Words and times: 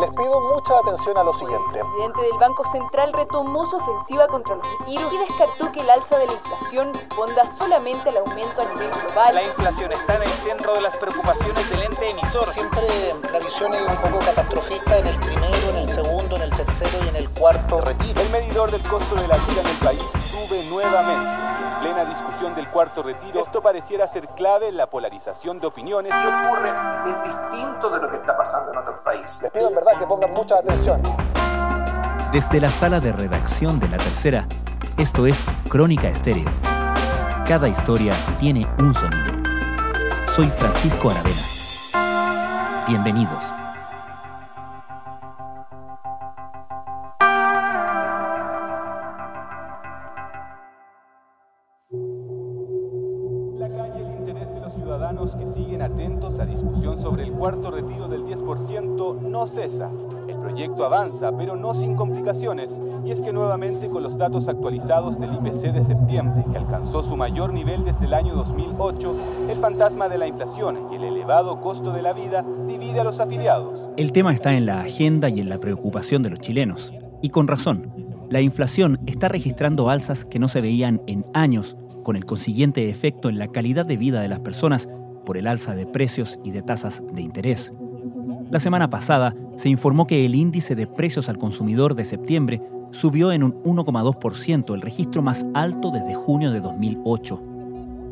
Les 0.00 0.10
pido 0.10 0.40
mucha 0.40 0.78
atención 0.78 1.18
a 1.18 1.24
lo 1.24 1.34
siguiente. 1.34 1.78
El 1.78 1.86
presidente 1.86 2.22
del 2.22 2.38
Banco 2.38 2.64
Central 2.72 3.12
retomó 3.12 3.66
su 3.66 3.76
ofensiva 3.76 4.28
contra 4.28 4.54
los 4.54 4.66
retiros 4.78 5.12
y 5.12 5.18
descartó 5.18 5.72
que 5.72 5.80
el 5.80 5.90
alza 5.90 6.16
de 6.16 6.26
la 6.26 6.32
inflación 6.32 6.94
responda 6.94 7.46
solamente 7.46 8.08
al 8.08 8.16
aumento 8.18 8.62
a 8.62 8.64
nivel 8.66 8.90
global. 8.90 9.34
La 9.34 9.42
inflación 9.42 9.92
está 9.92 10.16
en 10.16 10.22
el 10.22 10.28
centro 10.28 10.74
de 10.74 10.80
las 10.80 10.96
preocupaciones 10.96 11.68
del 11.68 11.82
ente 11.82 12.10
emisor. 12.10 12.46
Siempre 12.46 12.82
la 13.30 13.40
visión 13.40 13.74
es 13.74 13.86
un 13.86 13.96
poco 13.96 14.20
catastrofista 14.20 14.98
en 14.98 15.08
el 15.08 15.18
primero, 15.18 15.70
en 15.70 15.76
el 15.76 15.92
segundo, 15.92 16.36
en 16.36 16.42
el 16.42 16.50
tercero 16.50 17.04
y 17.04 17.08
en 17.08 17.16
el 17.16 17.30
cuarto 17.30 17.80
retiro. 17.82 18.22
El 18.22 18.30
medidor 18.30 18.70
del 18.70 18.82
costo 18.84 19.16
de 19.16 19.28
la 19.28 19.36
vida 19.36 19.60
en 19.60 19.66
el 19.66 19.76
país 19.76 20.04
sube 20.30 20.64
nuevamente 20.70 21.49
plena 21.80 22.04
discusión 22.04 22.54
del 22.54 22.68
cuarto 22.68 23.02
retiro, 23.02 23.40
esto 23.40 23.62
pareciera 23.62 24.06
ser 24.08 24.28
clave 24.28 24.68
en 24.68 24.76
la 24.76 24.88
polarización 24.88 25.58
de 25.60 25.66
opiniones. 25.66 26.12
Lo 26.14 26.20
que 26.20 26.46
ocurre 26.46 26.70
es 27.06 27.24
distinto 27.24 27.90
de 27.90 28.00
lo 28.00 28.10
que 28.10 28.16
está 28.16 28.36
pasando 28.36 28.72
en 28.72 28.78
otros 28.78 28.98
países. 29.00 29.42
Les 29.42 29.50
pido 29.50 29.68
en 29.68 29.74
verdad 29.74 29.98
que 29.98 30.06
pongan 30.06 30.32
mucha 30.32 30.56
atención. 30.56 31.02
Desde 32.32 32.60
la 32.60 32.68
sala 32.68 33.00
de 33.00 33.12
redacción 33.12 33.80
de 33.80 33.88
La 33.88 33.96
Tercera, 33.96 34.46
esto 34.98 35.26
es 35.26 35.44
Crónica 35.68 36.08
Estéreo. 36.08 36.50
Cada 37.46 37.66
historia 37.66 38.12
tiene 38.38 38.68
un 38.78 38.94
sonido. 38.94 39.32
Soy 40.34 40.48
Francisco 40.50 41.10
Aravena. 41.10 41.40
Bienvenidos. 42.86 43.59
Del 64.90 65.32
IPC 65.34 65.72
de 65.72 65.84
septiembre, 65.84 66.44
que 66.50 66.58
alcanzó 66.58 67.04
su 67.04 67.16
mayor 67.16 67.52
nivel 67.52 67.84
desde 67.84 68.06
el 68.06 68.12
año 68.12 68.34
2008, 68.34 69.16
el 69.48 69.56
fantasma 69.58 70.08
de 70.08 70.18
la 70.18 70.26
inflación 70.26 70.88
y 70.90 70.96
el 70.96 71.04
elevado 71.04 71.60
costo 71.60 71.92
de 71.92 72.02
la 72.02 72.12
vida 72.12 72.44
divide 72.66 72.98
a 72.98 73.04
los 73.04 73.20
afiliados. 73.20 73.88
El 73.96 74.10
tema 74.10 74.34
está 74.34 74.52
en 74.52 74.66
la 74.66 74.80
agenda 74.80 75.28
y 75.28 75.38
en 75.38 75.48
la 75.48 75.58
preocupación 75.58 76.24
de 76.24 76.30
los 76.30 76.40
chilenos. 76.40 76.92
Y 77.22 77.28
con 77.28 77.46
razón, 77.46 77.92
la 78.30 78.40
inflación 78.40 78.98
está 79.06 79.28
registrando 79.28 79.90
alzas 79.90 80.24
que 80.24 80.40
no 80.40 80.48
se 80.48 80.60
veían 80.60 81.00
en 81.06 81.24
años, 81.34 81.76
con 82.02 82.16
el 82.16 82.24
consiguiente 82.24 82.90
efecto 82.90 83.28
en 83.28 83.38
la 83.38 83.46
calidad 83.46 83.86
de 83.86 83.96
vida 83.96 84.20
de 84.20 84.28
las 84.28 84.40
personas 84.40 84.88
por 85.24 85.38
el 85.38 85.46
alza 85.46 85.76
de 85.76 85.86
precios 85.86 86.40
y 86.42 86.50
de 86.50 86.62
tasas 86.62 87.00
de 87.12 87.22
interés. 87.22 87.72
La 88.50 88.58
semana 88.58 88.90
pasada 88.90 89.36
se 89.54 89.68
informó 89.68 90.08
que 90.08 90.26
el 90.26 90.34
índice 90.34 90.74
de 90.74 90.88
precios 90.88 91.28
al 91.28 91.38
consumidor 91.38 91.94
de 91.94 92.04
septiembre 92.04 92.60
subió 92.90 93.32
en 93.32 93.42
un 93.42 93.62
1,2%, 93.62 94.74
el 94.74 94.80
registro 94.80 95.22
más 95.22 95.46
alto 95.54 95.90
desde 95.90 96.14
junio 96.14 96.50
de 96.50 96.60
2008. 96.60 97.42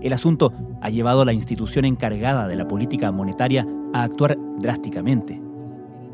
El 0.01 0.13
asunto 0.13 0.53
ha 0.81 0.91
llevado 0.91 1.23
a 1.23 1.25
la 1.25 1.33
institución 1.33 1.85
encargada 1.85 2.47
de 2.47 2.57
la 2.57 2.69
política 2.69 3.11
monetaria 3.11 3.67
a 3.93 4.05
actuar 4.05 4.39
drásticamente. 4.61 5.43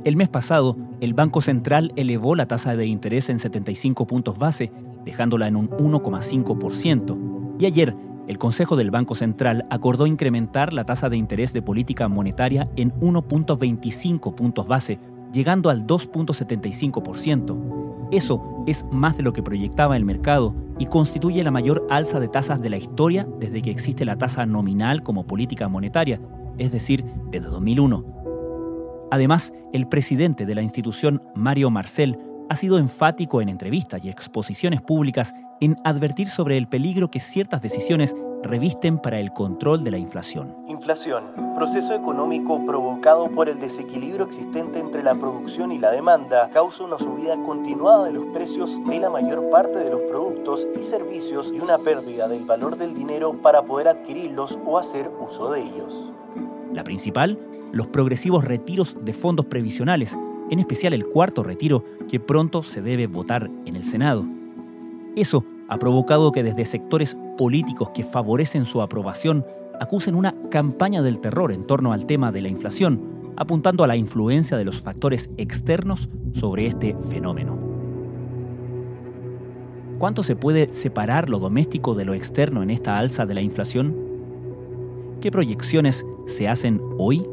El 0.05 0.17
mes 0.17 0.29
pasado, 0.29 0.77
el 1.01 1.15
Banco 1.15 1.41
Central 1.41 1.93
elevó 1.97 2.35
la 2.35 2.47
tasa 2.47 2.77
de 2.77 2.87
interés 2.87 3.31
en 3.31 3.39
75 3.39 4.07
puntos 4.07 4.39
base, 4.39 4.73
dejándola 5.05 5.49
en 5.49 5.57
un 5.57 5.71
1,5%. 5.71 7.57
Y 7.59 7.67
ayer, 7.67 7.97
el 8.27 8.39
Consejo 8.39 8.77
del 8.77 8.91
Banco 8.91 9.15
Central 9.15 9.67
acordó 9.71 10.07
incrementar 10.07 10.73
la 10.73 10.85
tasa 10.85 11.11
de 11.11 11.19
interés 11.19 11.53
de 11.53 11.63
política 11.63 12.09
monetaria 12.09 12.71
en 12.77 12.93
1.25 13.01 14.35
puntos 14.35 14.67
base, 14.67 14.99
llegando 15.33 15.69
al 15.69 15.87
2.75%. 15.87 17.94
Eso 18.11 18.65
es 18.67 18.85
más 18.91 19.17
de 19.17 19.23
lo 19.23 19.33
que 19.33 19.43
proyectaba 19.43 19.97
el 19.97 20.05
mercado 20.05 20.55
y 20.79 20.87
constituye 20.87 21.43
la 21.45 21.51
mayor 21.51 21.87
alza 21.91 22.21
de 22.21 22.29
tasas 22.29 22.61
de 22.61 22.71
la 22.71 22.77
historia 22.77 23.27
desde 23.39 23.63
que 23.63 23.71
existe 23.71 24.05
la 24.05 24.17
tasa 24.17 24.47
nominal 24.47 25.03
como 25.03 25.27
política 25.27 25.69
monetaria, 25.69 26.21
es 26.59 26.73
decir, 26.73 27.05
desde 27.31 27.49
2001. 27.49 28.05
Además, 29.11 29.53
el 29.73 29.89
presidente 29.89 30.47
de 30.47 30.55
la 30.55 30.63
institución, 30.63 31.23
Mario 31.35 31.71
Marcel, 31.71 32.19
ha 32.49 32.57
sido 32.57 32.79
enfático 32.79 33.41
en 33.41 33.49
entrevistas 33.49 34.05
y 34.05 34.11
exposiciones 34.11 34.83
públicas 34.83 35.35
en 35.61 35.77
advertir 35.85 36.29
sobre 36.29 36.57
el 36.57 36.69
peligro 36.69 37.11
que 37.11 37.21
ciertas 37.21 37.63
decisiones 37.63 38.15
revisten 38.45 38.99
para 38.99 39.19
el 39.19 39.33
control 39.33 39.83
de 39.83 39.91
la 39.91 39.99
inflación. 39.99 40.55
Inflación, 40.69 41.25
proceso 41.57 41.95
económico 41.95 42.65
provocado 42.65 43.29
por 43.31 43.49
el 43.49 43.59
desequilibrio 43.59 44.27
existente 44.27 44.79
entre 44.79 45.03
la 45.03 45.15
producción 45.15 45.73
y 45.73 45.79
la 45.79 45.91
demanda, 45.91 46.51
causa 46.53 46.85
una 46.85 46.99
subida 46.99 47.37
continuada 47.43 48.05
de 48.05 48.13
los 48.13 48.27
precios 48.27 48.73
de 48.85 49.01
la 49.01 49.11
mayor 49.11 49.51
parte 49.51 49.79
de 49.79 49.91
los 49.91 50.03
productos 50.03 50.69
y 50.81 50.85
servicios 50.85 51.51
y 51.53 51.59
una 51.59 51.79
pérdida 51.79 52.29
del 52.29 52.45
valor 52.45 52.77
del 52.77 52.95
dinero 52.95 53.33
para 53.33 53.63
poder 53.63 53.89
adquirirlos 53.89 54.59
o 54.67 54.79
hacer 54.79 55.11
uso 55.21 55.51
de 55.51 55.63
ellos. 55.63 56.13
La 56.73 56.85
principal, 56.85 57.39
los 57.73 57.87
progresivos 57.87 58.45
retiros 58.45 58.97
de 59.03 59.13
fondos 59.13 59.47
previsionales, 59.47 60.19
en 60.51 60.59
especial 60.59 60.93
el 60.93 61.07
cuarto 61.07 61.43
retiro 61.43 61.85
que 62.11 62.21
pronto 62.21 62.63
se 62.63 62.83
debe 62.83 63.07
votar 63.07 63.49
en 63.65 63.77
el 63.77 63.85
Senado. 63.85 64.25
Eso 65.17 65.45
ha 65.75 65.79
provocado 65.79 66.31
que 66.31 66.45
desde 66.45 66.67
sectores 66.67 67.17
políticos 67.37 67.91
que 67.91 68.05
favorecen 68.05 68.65
su 68.65 68.81
aprobación 68.81 69.45
acusen 69.81 70.15
una 70.15 70.33
campaña 70.49 71.03
del 71.03 71.19
terror 71.19 71.51
en 71.51 71.67
torno 71.67 71.93
al 71.93 72.07
tema 72.07 72.31
de 72.31 72.43
la 72.43 72.49
inflación, 72.49 73.33
apuntando 73.37 73.83
a 73.83 73.89
la 73.89 73.97
influencia 73.97 74.57
de 74.57 74.65
los 74.65 74.81
factores 74.81 75.31
externos 75.37 76.09
sobre 76.33 76.67
este 76.69 76.97
fenómeno. 77.11 77.59
¿Cuánto 79.99 80.23
se 80.23 80.37
puede 80.37 80.73
separar 80.73 81.29
lo 81.29 81.41
doméstico 81.41 81.97
de 81.97 82.05
lo 82.05 82.15
externo 82.15 82.63
en 82.63 82.71
esta 82.71 82.97
alza 82.97 83.27
de 83.27 83.35
la 83.35 83.43
inflación? 83.43 83.97
¿Qué 85.21 85.33
proyecciones 85.33 86.07
se 86.27 86.47
hacen 86.47 86.81
hoy? 86.99 87.27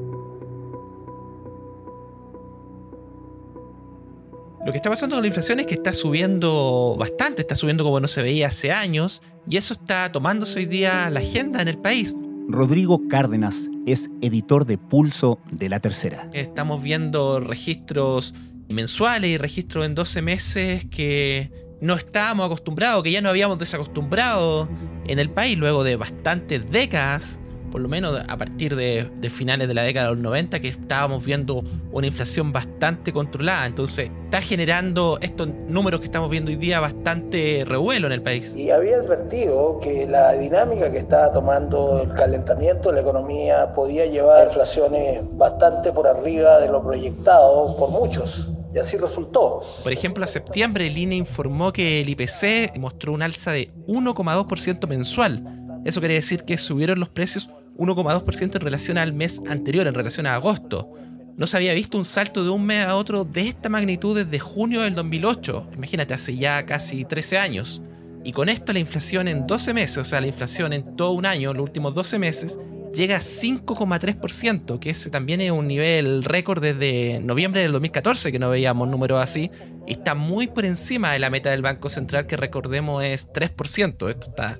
Lo 4.71 4.73
que 4.73 4.77
está 4.77 4.89
pasando 4.89 5.17
con 5.17 5.23
la 5.23 5.27
inflación 5.27 5.59
es 5.59 5.65
que 5.65 5.73
está 5.73 5.91
subiendo 5.91 6.95
bastante, 6.97 7.41
está 7.41 7.55
subiendo 7.55 7.83
como 7.83 7.99
no 7.99 8.07
se 8.07 8.21
veía 8.21 8.47
hace 8.47 8.71
años, 8.71 9.21
y 9.45 9.57
eso 9.57 9.73
está 9.73 10.09
tomándose 10.13 10.59
hoy 10.59 10.65
día 10.65 11.09
la 11.09 11.19
agenda 11.19 11.61
en 11.61 11.67
el 11.67 11.77
país. 11.77 12.15
Rodrigo 12.47 13.01
Cárdenas 13.09 13.69
es 13.85 14.09
editor 14.21 14.65
de 14.65 14.77
Pulso 14.77 15.39
de 15.51 15.67
la 15.67 15.81
Tercera. 15.81 16.29
Estamos 16.31 16.81
viendo 16.81 17.41
registros 17.41 18.33
mensuales 18.69 19.31
y 19.31 19.37
registros 19.37 19.85
en 19.85 19.93
12 19.93 20.21
meses 20.21 20.85
que 20.85 21.51
no 21.81 21.95
estábamos 21.95 22.45
acostumbrados, 22.45 23.03
que 23.03 23.11
ya 23.11 23.19
no 23.19 23.27
habíamos 23.27 23.59
desacostumbrado 23.59 24.69
en 25.05 25.19
el 25.19 25.29
país 25.29 25.57
luego 25.57 25.83
de 25.83 25.97
bastantes 25.97 26.71
décadas 26.71 27.40
por 27.71 27.81
lo 27.81 27.89
menos 27.89 28.21
a 28.27 28.37
partir 28.37 28.75
de, 28.75 29.09
finales 29.29 29.67
de 29.67 29.73
la 29.73 29.83
década 29.83 30.09
de 30.09 30.15
los 30.15 30.23
90, 30.23 30.59
que 30.59 30.67
estábamos 30.67 31.25
viendo 31.25 31.63
una 31.91 32.07
inflación 32.07 32.51
bastante 32.51 33.11
controlada. 33.13 33.65
Entonces, 33.65 34.11
está 34.25 34.41
generando 34.41 35.17
estos 35.21 35.47
números 35.67 36.01
que 36.01 36.05
estamos 36.05 36.29
viendo 36.29 36.51
hoy 36.51 36.57
día 36.57 36.79
bastante 36.79 37.63
revuelo 37.65 38.07
en 38.07 38.13
el 38.13 38.21
país. 38.21 38.53
Y 38.55 38.69
había 38.69 38.97
advertido 38.97 39.79
que 39.79 40.05
la 40.07 40.33
dinámica 40.33 40.91
que 40.91 40.99
estaba 40.99 41.31
tomando 41.31 42.03
el 42.03 42.13
calentamiento 42.13 42.89
de 42.89 42.95
la 42.95 43.01
economía 43.01 43.73
podía 43.73 44.05
llevar 44.05 44.41
a 44.41 44.43
inflaciones 44.45 45.21
bastante 45.31 45.91
por 45.91 46.07
arriba 46.07 46.59
de 46.59 46.67
lo 46.67 46.83
proyectado 46.83 47.75
por 47.77 47.89
muchos. 47.89 48.51
Y 48.73 48.79
así 48.79 48.97
resultó. 48.97 49.63
Por 49.83 49.91
ejemplo, 49.91 50.23
a 50.23 50.27
septiembre 50.27 50.87
el 50.87 50.97
INE 50.97 51.15
informó 51.15 51.73
que 51.73 52.01
el 52.01 52.09
IPC 52.09 52.77
mostró 52.77 53.11
un 53.11 53.21
alza 53.21 53.51
de 53.51 53.69
1,2% 53.87 54.87
mensual. 54.87 55.43
Eso 55.83 55.99
quiere 55.99 56.15
decir 56.15 56.43
que 56.43 56.57
subieron 56.57 56.99
los 56.99 57.09
precios 57.09 57.49
1,2% 57.77 58.55
en 58.55 58.61
relación 58.61 58.97
al 58.97 59.13
mes 59.13 59.41
anterior, 59.47 59.87
en 59.87 59.93
relación 59.93 60.25
a 60.25 60.35
agosto. 60.35 60.93
No 61.37 61.47
se 61.47 61.57
había 61.57 61.73
visto 61.73 61.97
un 61.97 62.05
salto 62.05 62.43
de 62.43 62.49
un 62.49 62.65
mes 62.65 62.85
a 62.85 62.95
otro 62.95 63.25
de 63.25 63.47
esta 63.47 63.69
magnitud 63.69 64.15
desde 64.15 64.39
junio 64.39 64.81
del 64.81 64.95
2008. 64.95 65.69
Imagínate, 65.75 66.13
hace 66.13 66.35
ya 66.35 66.65
casi 66.65 67.05
13 67.05 67.37
años. 67.37 67.81
Y 68.23 68.33
con 68.33 68.49
esto 68.49 68.73
la 68.73 68.79
inflación 68.79 69.27
en 69.27 69.47
12 69.47 69.73
meses, 69.73 69.97
o 69.97 70.03
sea, 70.03 70.21
la 70.21 70.27
inflación 70.27 70.73
en 70.73 70.95
todo 70.95 71.11
un 71.11 71.25
año, 71.25 71.53
los 71.53 71.63
últimos 71.63 71.95
12 71.95 72.19
meses, 72.19 72.59
llega 72.93 73.17
a 73.17 73.21
5,3%, 73.21 74.79
que 74.79 74.89
ese 74.91 75.09
también 75.09 75.41
es 75.41 75.51
un 75.51 75.67
nivel 75.67 76.23
récord 76.23 76.61
desde 76.61 77.19
noviembre 77.19 77.61
del 77.61 77.71
2014 77.71 78.31
que 78.31 78.39
no 78.39 78.49
veíamos 78.49 78.87
números 78.87 79.21
así, 79.21 79.49
está 79.87 80.13
muy 80.13 80.47
por 80.47 80.65
encima 80.65 81.11
de 81.13 81.19
la 81.19 81.29
meta 81.29 81.49
del 81.49 81.61
Banco 81.61 81.89
Central 81.89 82.27
que 82.27 82.37
recordemos 82.37 83.03
es 83.03 83.27
3%. 83.31 84.09
Esto 84.09 84.29
está 84.29 84.59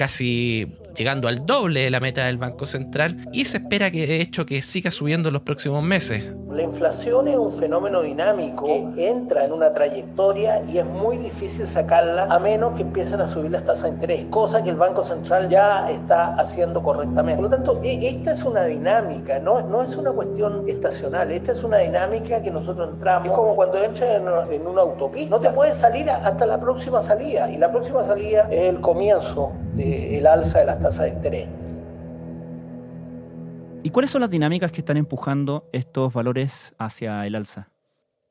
casi 0.00 0.66
llegando 0.96 1.28
al 1.28 1.44
doble 1.44 1.80
de 1.80 1.90
la 1.90 2.00
meta 2.00 2.24
del 2.24 2.38
Banco 2.38 2.64
Central 2.64 3.28
y 3.32 3.44
se 3.44 3.58
espera 3.58 3.90
que 3.90 4.06
de 4.06 4.22
hecho 4.22 4.46
que 4.46 4.62
siga 4.62 4.90
subiendo 4.90 5.28
en 5.28 5.34
los 5.34 5.42
próximos 5.42 5.82
meses. 5.82 6.24
La 6.50 6.62
inflación 6.62 7.28
es 7.28 7.36
un 7.36 7.50
fenómeno 7.50 8.00
dinámico 8.00 8.64
que 8.64 9.08
entra 9.08 9.44
en 9.44 9.52
una 9.52 9.74
trayectoria 9.74 10.62
y 10.66 10.78
es 10.78 10.86
muy 10.86 11.18
difícil 11.18 11.68
sacarla 11.68 12.24
a 12.24 12.38
menos 12.38 12.74
que 12.76 12.82
empiecen 12.82 13.20
a 13.20 13.26
subir 13.26 13.50
las 13.50 13.62
tasas 13.64 13.84
de 13.84 13.90
interés, 13.90 14.24
cosa 14.30 14.64
que 14.64 14.70
el 14.70 14.76
Banco 14.76 15.04
Central 15.04 15.50
ya 15.50 15.90
está 15.90 16.34
haciendo 16.34 16.82
correctamente. 16.82 17.42
Por 17.42 17.50
lo 17.50 17.56
tanto, 17.56 17.80
e, 17.84 18.08
esta 18.08 18.32
es 18.32 18.42
una 18.42 18.64
dinámica, 18.64 19.38
no, 19.38 19.60
no 19.60 19.82
es 19.82 19.94
una 19.96 20.12
cuestión 20.12 20.66
estacional, 20.66 21.30
esta 21.30 21.52
es 21.52 21.62
una 21.62 21.76
dinámica 21.76 22.42
que 22.42 22.50
nosotros 22.50 22.88
entramos, 22.94 23.28
es 23.28 23.34
como 23.34 23.54
cuando 23.54 23.84
entras 23.84 24.16
en 24.50 24.66
una, 24.66 24.80
autopista, 24.80 25.30
no 25.30 25.40
te 25.40 25.50
puedes 25.50 25.76
salir 25.76 26.08
hasta 26.10 26.46
la 26.46 26.58
próxima 26.58 27.02
salida 27.02 27.50
y 27.50 27.58
la 27.58 27.70
próxima 27.70 28.02
salida 28.02 28.48
es 28.50 28.62
el 28.62 28.80
comienzo 28.80 29.52
del 29.90 30.26
alza 30.26 30.60
de 30.60 30.66
las 30.66 30.78
tasas 30.78 31.06
de 31.06 31.08
interés. 31.10 31.48
¿Y 33.82 33.90
cuáles 33.90 34.10
son 34.10 34.20
las 34.20 34.30
dinámicas 34.30 34.72
que 34.72 34.80
están 34.80 34.96
empujando 34.96 35.68
estos 35.72 36.12
valores 36.12 36.74
hacia 36.78 37.26
el 37.26 37.34
alza? 37.34 37.70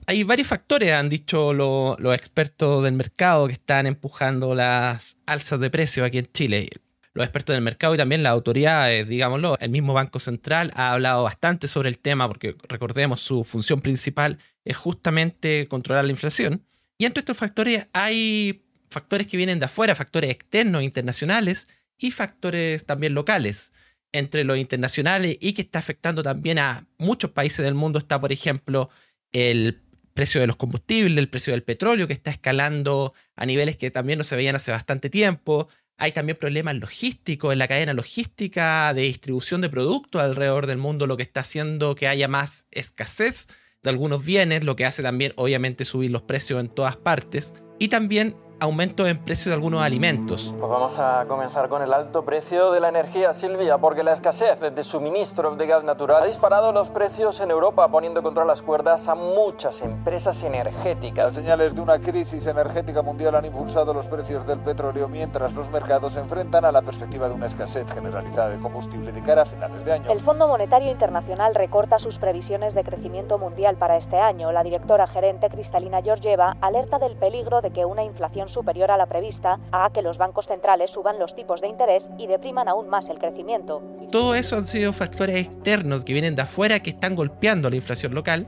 Hay 0.06 0.24
varios 0.24 0.48
factores, 0.48 0.92
han 0.92 1.10
dicho 1.10 1.54
los 1.54 2.16
expertos 2.16 2.84
del 2.84 2.94
mercado, 2.94 3.48
que 3.48 3.54
están 3.54 3.86
empujando 3.86 4.56
las 4.56 5.18
alzas 5.26 5.60
de 5.60 5.70
precios 5.70 6.06
aquí 6.06 6.20
en 6.20 6.32
Chile. 6.32 6.70
Los 7.14 7.26
expertos 7.26 7.56
del 7.56 7.64
mercado 7.64 7.96
y 7.96 7.98
también 7.98 8.24
las 8.24 8.32
autoridades, 8.32 9.08
digámoslo, 9.08 9.58
el 9.60 9.70
mismo 9.70 9.94
Banco 9.94 10.20
Central 10.20 10.72
ha 10.76 10.94
hablado 10.94 11.24
bastante 11.24 11.68
sobre 11.68 11.90
el 11.90 11.98
tema 11.98 12.28
porque 12.28 12.56
recordemos 12.68 13.22
su 13.22 13.44
función 13.44 13.82
principal 13.82 14.38
es 14.64 14.78
justamente 14.78 15.68
controlar 15.68 16.06
la 16.06 16.12
inflación. 16.12 16.64
Y 16.98 17.06
entre 17.06 17.22
estos 17.22 17.38
factores 17.38 17.88
hay 17.94 18.64
factores 18.90 19.28
que 19.28 19.38
vienen 19.38 19.60
de 19.60 19.66
afuera, 19.66 19.96
factores 19.96 20.30
externos, 20.32 20.84
internacionales 20.84 21.68
y 21.98 22.12
factores 22.12 22.86
también 22.86 23.14
locales 23.14 23.72
entre 24.12 24.44
los 24.44 24.58
internacionales 24.58 25.38
y 25.40 25.54
que 25.54 25.62
está 25.62 25.80
afectando 25.80 26.24
también 26.24 26.60
a 26.60 26.88
muchos 26.98 27.32
países 27.32 27.64
del 27.64 27.76
mundo 27.76 28.00
está, 28.00 28.20
por 28.20 28.32
ejemplo, 28.32 28.90
el 29.32 29.82
precio 30.14 30.42
de 30.42 30.48
los 30.48 30.56
combustibles, 30.56 31.18
el 31.18 31.30
precio 31.30 31.54
del 31.54 31.64
petróleo 31.64 32.08
que 32.08 32.14
está 32.14 32.32
escalando 32.32 33.14
a 33.36 33.46
niveles 33.46 33.78
que 33.78 33.92
también 33.92 34.18
no 34.18 34.24
se 34.24 34.36
veían 34.36 34.56
hace 34.56 34.72
bastante 34.72 35.10
tiempo. 35.10 35.70
Hay 35.98 36.12
también 36.12 36.38
problemas 36.38 36.76
logísticos 36.76 37.54
en 37.54 37.60
la 37.60 37.68
cadena 37.68 37.94
logística 37.94 38.94
de 38.94 39.04
distribución 39.04 39.62
de 39.62 39.70
productos 39.70 40.22
alrededor 40.22 40.66
del 40.66 40.78
mundo, 40.78 41.08
lo 41.08 41.18
que 41.18 41.24
está 41.24 41.42
haciendo 41.42 41.94
que 41.96 42.08
haya 42.08 42.28
más 42.28 42.66
escasez 42.72 43.48
de 43.84 43.90
algunos 43.90 44.26
bienes, 44.26 44.64
lo 44.64 44.76
que 44.76 44.86
hace 44.86 45.04
también 45.04 45.34
obviamente 45.36 45.86
subir 45.86 46.12
los 46.12 46.24
precios 46.24 46.60
en 46.60 46.70
todas 46.70 46.98
partes. 46.98 47.54
Y 47.80 47.90
también 47.90 48.36
aumento 48.60 49.08
en 49.08 49.18
precio 49.18 49.50
de 49.50 49.56
algunos 49.56 49.82
alimentos. 49.82 50.54
Pues 50.60 50.72
vamos 50.72 51.00
a 51.00 51.26
comenzar 51.28 51.70
con 51.70 51.82
el 51.82 51.94
alto 51.94 52.26
precio 52.26 52.72
de 52.72 52.80
la 52.80 52.90
energía, 52.90 53.34
Silvia, 53.34 53.78
porque 53.78 54.04
la 54.04 54.14
escasez 54.14 54.60
de 54.60 54.84
suministros 54.84 55.58
de 55.58 55.68
gas 55.68 55.84
natural 55.84 56.24
ha 56.24 56.26
disparado 56.26 56.72
los 56.72 56.90
precios 56.90 57.40
en 57.40 57.52
Europa, 57.52 57.88
poniendo 57.90 58.22
contra 58.22 58.46
las 58.46 58.62
cuerdas 58.62 59.08
a 59.08 59.16
muchas 59.16 59.82
empresas 59.82 60.44
energéticas. 60.44 61.26
Las 61.26 61.36
señales 61.36 61.76
de 61.76 61.82
una 61.82 62.00
crisis 62.00 62.46
energética 62.46 63.02
mundial 63.02 63.36
han 63.36 63.46
impulsado 63.46 63.94
los 63.94 64.08
precios 64.08 64.46
del 64.46 64.60
petróleo 64.60 65.08
mientras 65.08 65.54
los 65.54 65.70
mercados 65.70 66.14
se 66.14 66.20
enfrentan 66.20 66.66
a 66.66 66.72
la 66.72 66.82
perspectiva 66.82 67.30
de 67.30 67.36
una 67.36 67.46
escasez 67.46 67.90
generalizada 67.92 68.50
de 68.50 68.60
combustible 68.60 69.12
de 69.12 69.22
cara 69.24 69.44
a 69.44 69.46
finales 69.46 69.86
de 69.86 69.94
año. 69.94 70.12
El 70.12 70.22
Fondo 70.22 70.48
Monetario 70.48 70.92
Internacional 70.92 71.56
recorta 71.56 72.00
sus 72.00 72.20
previsiones 72.20 72.74
de 72.74 72.84
crecimiento 72.84 73.38
mundial 73.38 73.78
para 73.78 73.98
este 73.98 74.18
año. 74.18 74.52
La 74.52 74.64
directora 74.64 75.08
gerente 75.08 75.50
Cristalina 75.50 76.02
Georgieva 76.02 76.58
alerta 76.62 77.00
del 77.00 77.16
peligro 77.16 77.62
de 77.62 77.72
que 77.72 77.86
una 77.86 78.04
inflación 78.04 78.49
superior 78.50 78.92
a 78.92 78.98
la 78.98 79.06
prevista 79.06 79.60
haga 79.72 79.92
que 79.92 80.02
los 80.02 80.18
bancos 80.18 80.48
centrales 80.48 80.92
suban 80.92 81.20
los 81.20 81.36
tipos 81.36 81.62
de 81.62 81.68
interés 81.68 82.10
y 82.18 82.28
depriman 82.28 82.68
aún 82.68 82.90
más 82.90 83.10
el 83.10 83.20
crecimiento. 83.20 83.82
Todo 84.12 84.36
eso 84.36 84.58
han 84.58 84.68
sido 84.68 84.94
factores 84.94 85.48
externos 85.48 86.04
que 86.06 86.14
vienen 86.14 86.36
de 86.36 86.42
afuera 86.42 86.80
que 86.80 86.92
están 86.92 87.16
golpeando 87.16 87.70
la 87.70 87.76
inflación 87.76 88.14
local, 88.14 88.48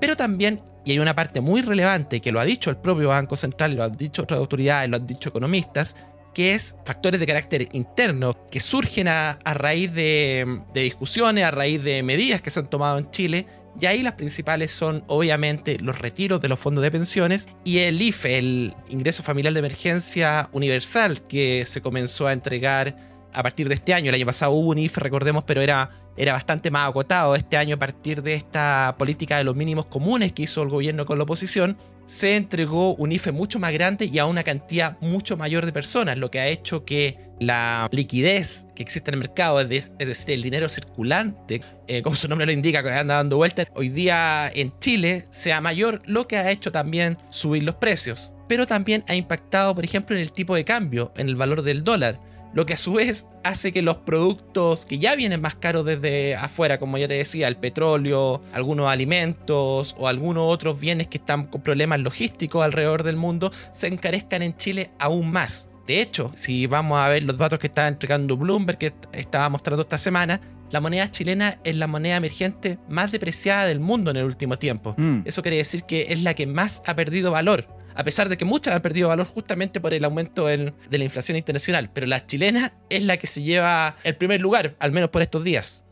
pero 0.00 0.16
también, 0.16 0.60
y 0.84 0.92
hay 0.92 0.98
una 0.98 1.14
parte 1.14 1.40
muy 1.40 1.62
relevante 1.62 2.20
que 2.20 2.32
lo 2.32 2.40
ha 2.40 2.44
dicho 2.44 2.70
el 2.70 2.76
propio 2.76 3.08
Banco 3.08 3.36
Central, 3.36 3.74
lo 3.74 3.84
han 3.84 3.96
dicho 3.96 4.22
otras 4.22 4.38
autoridades, 4.38 4.88
lo 4.88 4.96
han 4.96 5.06
dicho 5.06 5.28
economistas, 5.28 5.94
que 6.34 6.54
es 6.54 6.76
factores 6.84 7.20
de 7.20 7.26
carácter 7.26 7.68
interno 7.72 8.36
que 8.50 8.60
surgen 8.60 9.08
a, 9.08 9.38
raíz 9.44 9.92
de, 9.92 10.60
de 10.72 10.80
discusiones, 10.82 11.44
a 11.44 11.50
raíz 11.50 11.82
de 11.82 12.02
medidas 12.02 12.40
que 12.40 12.50
se 12.50 12.60
han 12.60 12.70
tomado 12.70 12.98
en 12.98 13.10
Chile 13.10 13.46
y 13.78 13.86
ahí 13.86 14.02
las 14.02 14.14
principales 14.14 14.70
son 14.70 15.04
obviamente 15.06 15.78
los 15.78 15.98
retiros 15.98 16.40
de 16.40 16.48
los 16.48 16.58
fondos 16.58 16.82
de 16.82 16.90
pensiones 16.90 17.48
y 17.64 17.78
el 17.78 18.00
IFE, 18.00 18.38
el 18.38 18.74
ingreso 18.88 19.22
familiar 19.22 19.52
de 19.52 19.60
emergencia 19.60 20.48
universal 20.52 21.22
que 21.22 21.64
se 21.66 21.80
comenzó 21.80 22.26
a 22.26 22.32
entregar 22.32 22.96
a 23.32 23.42
partir 23.42 23.68
de 23.68 23.74
este 23.74 23.94
año. 23.94 24.08
El 24.08 24.16
año 24.16 24.26
pasado 24.26 24.52
hubo 24.52 24.70
un 24.70 24.78
IFE, 24.78 25.00
recordemos, 25.00 25.44
pero 25.44 25.60
era, 25.60 25.90
era 26.16 26.32
bastante 26.32 26.70
más 26.70 26.90
acotado. 26.90 27.36
Este 27.36 27.56
año, 27.56 27.76
a 27.76 27.78
partir 27.78 28.22
de 28.22 28.34
esta 28.34 28.96
política 28.98 29.38
de 29.38 29.44
los 29.44 29.54
mínimos 29.54 29.86
comunes 29.86 30.32
que 30.32 30.42
hizo 30.42 30.62
el 30.62 30.68
gobierno 30.68 31.06
con 31.06 31.18
la 31.18 31.24
oposición, 31.24 31.78
se 32.10 32.34
entregó 32.34 32.96
un 32.96 33.12
IFE 33.12 33.30
mucho 33.30 33.60
más 33.60 33.72
grande 33.72 34.06
y 34.12 34.18
a 34.18 34.26
una 34.26 34.42
cantidad 34.42 34.98
mucho 35.00 35.36
mayor 35.36 35.64
de 35.64 35.72
personas, 35.72 36.18
lo 36.18 36.28
que 36.28 36.40
ha 36.40 36.48
hecho 36.48 36.84
que 36.84 37.16
la 37.38 37.88
liquidez 37.92 38.66
que 38.74 38.82
existe 38.82 39.12
en 39.12 39.14
el 39.14 39.20
mercado, 39.20 39.60
es, 39.60 39.96
decir, 39.96 40.34
el 40.34 40.42
dinero 40.42 40.68
circulante, 40.68 41.62
eh, 41.86 42.02
como 42.02 42.16
su 42.16 42.26
nombre 42.26 42.46
lo 42.46 42.52
indica, 42.52 42.82
que 42.82 42.90
anda 42.90 43.14
dando 43.14 43.36
vueltas, 43.36 43.66
hoy 43.76 43.90
día 43.90 44.50
en 44.52 44.76
Chile 44.80 45.26
sea 45.30 45.60
mayor, 45.60 46.02
lo 46.04 46.26
que 46.26 46.36
ha 46.36 46.50
hecho 46.50 46.72
también 46.72 47.16
subir 47.28 47.62
los 47.62 47.76
precios. 47.76 48.32
Pero 48.48 48.66
también 48.66 49.04
ha 49.06 49.14
impactado, 49.14 49.72
por 49.76 49.84
ejemplo, 49.84 50.16
en 50.16 50.22
el 50.22 50.32
tipo 50.32 50.56
de 50.56 50.64
cambio, 50.64 51.12
en 51.16 51.28
el 51.28 51.36
valor 51.36 51.62
del 51.62 51.84
dólar 51.84 52.18
lo 52.52 52.66
que 52.66 52.74
a 52.74 52.76
su 52.76 52.94
vez 52.94 53.26
hace 53.44 53.72
que 53.72 53.82
los 53.82 53.98
productos 53.98 54.86
que 54.86 54.98
ya 54.98 55.14
vienen 55.14 55.40
más 55.40 55.54
caros 55.54 55.84
desde 55.84 56.34
afuera, 56.36 56.78
como 56.78 56.98
ya 56.98 57.08
te 57.08 57.14
decía, 57.14 57.48
el 57.48 57.56
petróleo, 57.56 58.42
algunos 58.52 58.88
alimentos 58.88 59.94
o 59.98 60.08
algunos 60.08 60.44
otros 60.48 60.80
bienes 60.80 61.06
que 61.06 61.18
están 61.18 61.46
con 61.46 61.62
problemas 61.62 62.00
logísticos 62.00 62.64
alrededor 62.64 63.02
del 63.02 63.16
mundo, 63.16 63.52
se 63.72 63.86
encarezcan 63.86 64.42
en 64.42 64.56
Chile 64.56 64.90
aún 64.98 65.30
más. 65.30 65.68
De 65.86 66.00
hecho, 66.00 66.30
si 66.34 66.66
vamos 66.66 66.98
a 66.98 67.08
ver 67.08 67.22
los 67.24 67.36
datos 67.36 67.58
que 67.58 67.66
está 67.66 67.88
entregando 67.88 68.36
Bloomberg, 68.36 68.78
que 68.78 68.92
estaba 69.12 69.48
mostrando 69.48 69.82
esta 69.82 69.98
semana, 69.98 70.40
la 70.70 70.80
moneda 70.80 71.10
chilena 71.10 71.58
es 71.64 71.76
la 71.76 71.88
moneda 71.88 72.16
emergente 72.16 72.78
más 72.88 73.10
depreciada 73.10 73.66
del 73.66 73.80
mundo 73.80 74.12
en 74.12 74.18
el 74.18 74.24
último 74.24 74.56
tiempo. 74.56 74.94
Mm. 74.96 75.22
Eso 75.24 75.42
quiere 75.42 75.56
decir 75.56 75.82
que 75.84 76.06
es 76.10 76.22
la 76.22 76.34
que 76.34 76.46
más 76.46 76.82
ha 76.86 76.94
perdido 76.94 77.32
valor, 77.32 77.66
a 78.00 78.04
pesar 78.04 78.30
de 78.30 78.38
que 78.38 78.46
muchas 78.46 78.74
han 78.74 78.80
perdido 78.80 79.08
valor 79.08 79.26
justamente 79.26 79.78
por 79.78 79.92
el 79.92 80.02
aumento 80.06 80.46
de 80.46 80.72
la 80.90 81.04
inflación 81.04 81.36
internacional. 81.36 81.90
Pero 81.92 82.06
la 82.06 82.24
chilena 82.26 82.72
es 82.88 83.04
la 83.04 83.18
que 83.18 83.26
se 83.26 83.42
lleva 83.42 83.96
el 84.04 84.16
primer 84.16 84.40
lugar, 84.40 84.74
al 84.80 84.90
menos 84.90 85.10
por 85.10 85.20
estos 85.20 85.44
días. 85.44 85.84